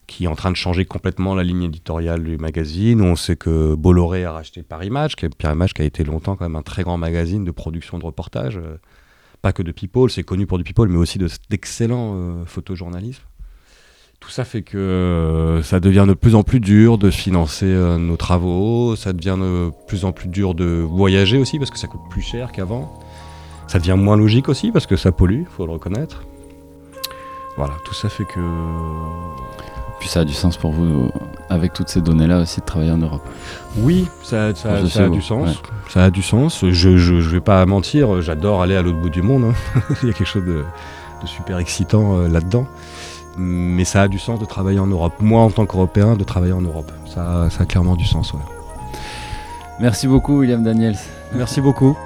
qui 0.08 0.25
est 0.25 0.27
en 0.27 0.36
train 0.36 0.51
de 0.51 0.55
changer 0.55 0.86
complètement 0.86 1.36
la 1.36 1.43
ligne 1.43 1.63
éditoriale 1.63 2.24
du 2.24 2.38
magazine. 2.38 3.01
On 3.01 3.15
sait 3.15 3.36
que 3.36 3.75
Bolloré 3.75 4.25
a 4.25 4.32
racheté 4.32 4.63
Paris 4.63 4.89
Match, 4.89 5.15
qui, 5.15 5.27
Paris 5.29 5.72
qui 5.74 5.82
a 5.82 5.86
été 5.86 6.03
longtemps 6.03 6.36
quand 6.36 6.46
même 6.46 6.55
un 6.55 6.62
très 6.62 6.84
grand 6.84 6.98
magazine 6.98 7.43
de 7.46 7.51
production 7.51 8.00
de 8.00 8.05
reportages. 8.05 8.58
euh, 8.58 8.77
pas 9.41 9.51
que 9.51 9.62
de 9.63 9.74
people, 9.74 10.10
c'est 10.10 10.24
connu 10.24 10.46
pour 10.46 10.58
du 10.58 10.63
people, 10.63 10.88
mais 10.88 10.98
aussi 10.98 11.17
de- 11.20 11.27
d'excellents 11.50 12.13
euh, 12.15 12.46
photojournalisme. 12.46 13.24
Tout 14.23 14.29
ça 14.29 14.45
fait 14.45 14.61
que 14.61 14.77
euh, 14.77 15.61
ça 15.63 15.79
devient 15.81 16.05
de 16.07 16.13
plus 16.13 16.33
en 16.35 16.43
plus 16.43 16.59
dur 16.61 16.97
de 16.97 17.11
financer 17.11 17.65
euh, 17.67 17.97
nos 17.97 18.15
travaux, 18.15 18.95
ça 18.95 19.11
devient 19.13 19.35
de 19.39 19.69
plus 19.87 20.05
en 20.05 20.11
plus 20.13 20.29
dur 20.29 20.55
de 20.55 20.65
voyager 20.89 21.37
aussi 21.37 21.59
parce 21.59 21.69
que 21.71 21.77
ça 21.77 21.87
coûte 21.87 22.01
plus 22.09 22.21
cher 22.21 22.51
qu'avant. 22.51 22.91
Ça 23.67 23.79
devient 23.79 23.95
moins 23.97 24.15
logique 24.17 24.47
aussi 24.49 24.71
parce 24.71 24.85
que 24.87 24.95
ça 24.95 25.11
pollue, 25.11 25.43
faut 25.55 25.65
le 25.65 25.73
reconnaître. 25.73 26.23
Voilà, 27.57 27.73
tout 27.85 27.93
ça 27.93 28.07
fait 28.09 28.23
que 28.25 28.39
Puis 29.99 30.07
ça 30.09 30.21
a 30.21 30.25
du 30.25 30.33
sens 30.33 30.57
pour 30.57 30.71
vous, 30.71 31.09
avec 31.49 31.73
toutes 31.73 31.89
ces 31.89 32.01
données-là 32.01 32.41
aussi, 32.41 32.61
de 32.61 32.65
travailler 32.65 32.91
en 32.91 32.97
Europe. 32.97 33.21
Oui, 33.77 34.07
ça, 34.23 34.55
ça- 34.55 34.75
a 34.75 35.09
du 35.09 35.21
sens. 35.21 35.47
ouais. 35.49 35.53
Ça 35.89 36.05
a 36.05 36.09
du 36.09 36.21
sens. 36.23 36.65
Je, 36.69 36.97
je 36.97 37.13
vais 37.15 37.41
pas 37.41 37.65
mentir, 37.65 38.21
j'adore 38.21 38.61
aller 38.61 38.75
à 38.75 38.81
l'autre 38.81 38.99
bout 38.99 39.09
du 39.09 39.21
monde. 39.21 39.43
hein. 39.75 39.81
Il 40.01 40.07
y 40.07 40.11
a 40.11 40.13
quelque 40.13 40.27
chose 40.27 40.45
de, 40.45 40.63
de 41.21 41.27
super 41.27 41.57
excitant 41.59 42.17
euh, 42.17 42.27
là-dedans. 42.29 42.67
Mais 43.37 43.85
ça 43.85 44.03
a 44.03 44.07
du 44.07 44.19
sens 44.19 44.39
de 44.39 44.45
travailler 44.45 44.79
en 44.79 44.87
Europe. 44.87 45.13
Moi, 45.19 45.41
en 45.41 45.49
tant 45.49 45.65
qu'Européen, 45.65 46.15
de 46.15 46.23
travailler 46.23 46.53
en 46.53 46.61
Europe. 46.61 46.91
Ça, 47.05 47.49
ça 47.49 47.63
a 47.63 47.65
clairement 47.65 47.95
du 47.95 48.05
sens. 48.05 48.33
ouais. 48.33 48.39
Merci 49.79 50.07
beaucoup, 50.07 50.39
William 50.39 50.63
Daniels. 50.63 50.97
Merci 51.33 51.59
beaucoup. 51.59 51.97